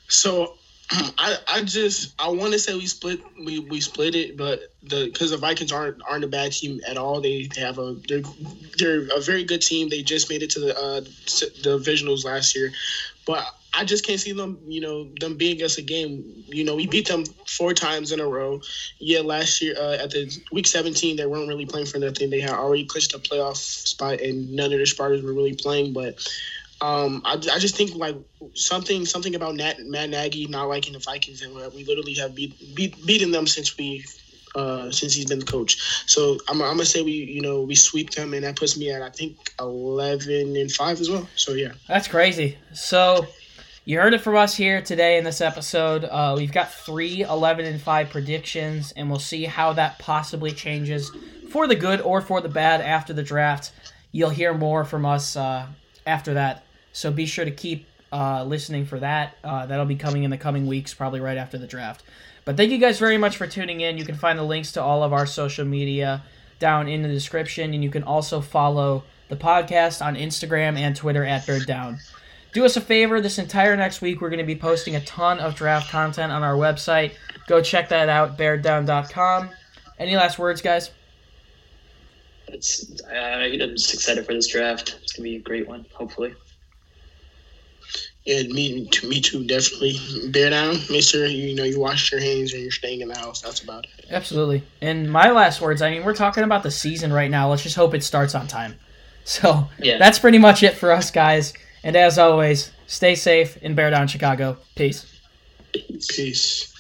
So 0.09 0.55
I 1.19 1.37
I 1.49 1.63
just 1.63 2.15
I 2.21 2.29
want 2.29 2.53
to 2.53 2.59
say 2.59 2.75
we 2.75 2.87
split 2.87 3.21
we, 3.39 3.61
we 3.61 3.81
split 3.81 4.15
it, 4.15 4.37
but 4.37 4.73
the 4.83 5.07
because 5.07 5.31
the 5.31 5.37
Vikings 5.37 5.73
aren't 5.73 6.03
aren't 6.09 6.25
a 6.25 6.29
bad 6.29 6.53
team 6.53 6.81
at 6.87 6.99
all. 6.99 7.21
They, 7.21 7.49
they 7.55 7.61
have 7.61 7.79
a 7.79 7.97
they're 8.09 8.23
they're 8.79 9.17
a 9.17 9.21
very 9.21 9.45
good 9.45 9.63
team. 9.63 9.89
They 9.89 10.03
just 10.03 10.29
made 10.29 10.43
it 10.43 10.51
to 10.51 10.61
the 10.61 10.77
uh 10.77 11.01
the 11.01 11.53
divisionals 11.63 12.25
last 12.25 12.55
year, 12.55 12.73
but 13.27 13.47
I 13.75 13.87
just 13.87 14.05
can't 14.05 14.21
see 14.21 14.33
them 14.33 14.59
you 14.67 14.83
know 14.83 15.09
them 15.21 15.37
being 15.37 15.63
us 15.63 15.79
a 15.79 15.83
game. 15.83 16.45
You 16.47 16.65
know 16.65 16.77
we 16.77 16.87
beat 16.87 17.09
them 17.09 17.25
four 17.47 17.73
times 17.73 18.13
in 18.13 18.21
a 18.21 18.27
row. 18.27 18.61
Yeah, 18.99 19.21
last 19.21 19.63
year 19.63 19.75
uh, 19.79 19.95
at 19.95 20.11
the 20.11 20.31
week 20.53 20.67
seventeen 20.67 21.17
they 21.17 21.27
weren't 21.27 21.49
really 21.49 21.67
playing 21.67 21.87
for 21.87 21.99
nothing. 21.99 22.29
They 22.29 22.41
had 22.41 22.51
already 22.51 22.85
clinched 22.85 23.15
a 23.15 23.19
playoff 23.19 23.57
spot, 23.57 24.21
and 24.21 24.53
none 24.53 24.73
of 24.73 24.79
their 24.79 24.87
starters 24.87 25.23
were 25.23 25.33
really 25.33 25.55
playing, 25.55 25.93
but. 25.93 26.27
Um, 26.83 27.23
I, 27.25 27.35
I 27.35 27.59
just 27.61 27.77
think 27.77 27.95
like 27.95 28.17
something 28.55 29.07
something 29.07 29.37
about 29.37 29.55
Nat, 29.55 29.77
Matt 29.87 30.11
Nagy 30.11 30.47
not 30.49 30.69
liking 30.69 30.95
the 30.95 30.99
Vikings 30.99 31.41
and 31.41 31.55
we 31.55 31.85
literally 31.85 32.15
have 32.15 32.35
beat, 32.35 32.75
beat 32.75 33.07
beaten 33.07 33.31
them 33.31 33.47
since 33.47 33.77
we 33.79 34.05
uh, 34.57 34.91
since 34.91 35.15
he's 35.15 35.27
been 35.27 35.39
the 35.39 35.47
coach. 35.47 35.81
So 36.11 36.39
I'm, 36.49 36.61
I'm 36.61 36.73
gonna 36.73 36.85
say 36.85 37.03
we 37.03 37.13
you 37.13 37.41
know 37.41 37.63
we 37.63 37.77
sweep 37.77 38.11
them 38.11 38.35
and 38.35 38.43
that 38.43 38.57
puts 38.57 38.77
me 38.77 38.91
at 38.91 39.01
I 39.01 39.11
think 39.11 39.55
11 39.61 40.57
and 40.57 40.73
five 40.73 41.01
as 41.01 41.09
well. 41.09 41.29
So 41.37 41.53
yeah, 41.53 41.73
That's 41.87 42.09
crazy. 42.09 42.59
So, 42.75 43.27
you 43.85 43.99
heard 44.01 44.15
it 44.15 44.21
from 44.21 44.37
us 44.37 44.55
here 44.55 44.83
today 44.83 45.19
in 45.19 45.25
this 45.25 45.41
episode. 45.41 46.05
Uh, 46.05 46.35
we've 46.37 46.53
got 46.53 46.73
three 46.73 47.23
11 47.23 47.65
and 47.65 47.81
5 47.81 48.11
predictions, 48.11 48.93
and 48.93 49.09
we'll 49.09 49.19
see 49.19 49.45
how 49.45 49.73
that 49.73 49.99
possibly 49.99 50.53
changes 50.53 51.11
for 51.51 51.67
the 51.67 51.75
good 51.75 52.01
or 52.01 52.21
for 52.21 52.41
the 52.41 52.49
bad 52.49 52.81
after 52.81 53.13
the 53.13 53.23
draft. 53.23 53.73
You'll 54.13 54.31
hear 54.31 54.55
more 54.55 54.85
from 54.85 55.05
us 55.05 55.37
uh, 55.37 55.67
after 56.07 56.35
that. 56.35 56.65
So, 56.93 57.11
be 57.11 57.27
sure 57.27 57.45
to 57.45 57.51
keep 57.51 57.87
uh, 58.13 58.45
listening 58.45 58.85
for 58.85 59.01
that. 59.01 59.37
Uh, 59.43 59.67
that'll 59.67 59.87
be 59.87 59.97
coming 59.97 60.25
in 60.25 60.31
the 60.31 60.39
coming 60.39 60.67
weeks, 60.67 60.95
probably 60.95 61.21
right 61.21 61.39
after 61.39 61.59
the 61.59 61.67
draft. 61.67 62.03
But 62.45 62.57
thank 62.57 62.71
you 62.71 62.79
guys 62.79 62.99
very 62.99 63.19
much 63.19 63.37
for 63.37 63.47
tuning 63.47 63.81
in. 63.81 63.99
You 63.99 64.05
can 64.05 64.17
find 64.17 64.39
the 64.39 64.43
links 64.45 64.73
to 64.73 64.83
all 64.83 65.03
of 65.03 65.13
our 65.13 65.27
social 65.27 65.65
media 65.65 66.23
down 66.59 66.89
in 66.89 67.03
the 67.03 67.09
description, 67.09 67.73
and 67.73 67.83
you 67.83 67.91
can 67.91 68.03
also 68.03 68.41
follow 68.41 69.05
the 69.29 69.37
podcast 69.37 70.05
on 70.05 70.17
Instagram 70.17 70.77
and 70.77 70.95
Twitter 70.95 71.25
at 71.25 71.47
Bear 71.47 71.61
Down. 71.61 71.99
Do 72.53 72.65
us 72.67 72.77
a 72.77 72.81
favor, 72.81 73.21
this 73.21 73.39
entire 73.39 73.77
next 73.77 74.03
week 74.03 74.21
we're 74.21 74.29
going 74.29 74.39
to 74.39 74.45
be 74.45 74.57
posting 74.57 74.95
a 74.95 75.01
ton 75.01 75.39
of 75.39 75.55
draft 75.55 75.91
content 75.91 76.31
on 76.33 76.43
our 76.43 76.55
website. 76.55 77.13
Go 77.47 77.63
check 77.63 77.89
that 77.89 78.11
out, 78.11 78.37
beardown.com. 78.37 79.51
Any 79.99 80.17
last 80.17 80.39
words, 80.39 80.61
guys? 80.61 80.91
It's, 82.49 83.01
I, 83.11 83.45
I'm 83.45 83.59
just 83.59 83.95
excited 83.95 84.27
for 84.27 84.35
this 84.35 84.49
draft. 84.49 84.99
It's 85.03 85.13
going 85.13 85.25
to 85.25 85.31
be 85.31 85.37
a 85.37 85.41
great 85.41 85.67
one, 85.67 85.87
hopefully. 85.95 86.35
Yeah, 88.25 88.43
me 88.45 88.87
to 88.87 89.09
me 89.09 89.21
too 89.21 89.45
definitely. 89.47 89.95
Bear 90.31 90.51
down. 90.51 90.77
Make 90.91 91.03
sure 91.03 91.27
you, 91.27 91.49
you 91.49 91.55
know 91.57 91.65
you 91.65 91.81
wash 91.81 92.13
your 92.13 92.21
hands 92.21 92.53
and 92.53 92.63
you're 92.63 92.71
staying 92.71 93.01
in 93.01 93.09
the 93.09 93.19
house. 93.19 93.41
That's 93.41 93.63
about 93.63 93.85
it. 93.85 94.07
Absolutely. 94.11 94.63
And 94.81 95.11
my 95.11 95.31
last 95.31 95.61
words, 95.61 95.83
I 95.83 95.91
mean, 95.91 96.05
we're 96.05 96.15
talking 96.15 96.45
about 96.45 96.63
the 96.63 96.71
season 96.71 97.13
right 97.13 97.31
now. 97.31 97.51
Let's 97.51 97.63
just 97.63 97.77
hope 97.77 97.95
it 97.95 98.03
starts 98.05 98.35
on 98.35 98.47
time. 98.47 98.77
So 99.25 99.69
Yeah. 99.79 99.99
that's 99.99 100.19
pretty 100.19 100.39
much 100.39 100.65
it 100.65 100.75
for 100.75 100.91
us, 100.91 101.13
guys. 101.13 101.53
And 101.85 101.95
as 101.95 102.19
always, 102.19 102.73
stay 102.89 103.15
safe 103.15 103.57
and 103.63 103.77
bear 103.77 103.89
down, 103.89 104.09
Chicago. 104.09 104.57
Peace. 104.75 105.07
Peace. 105.73 106.72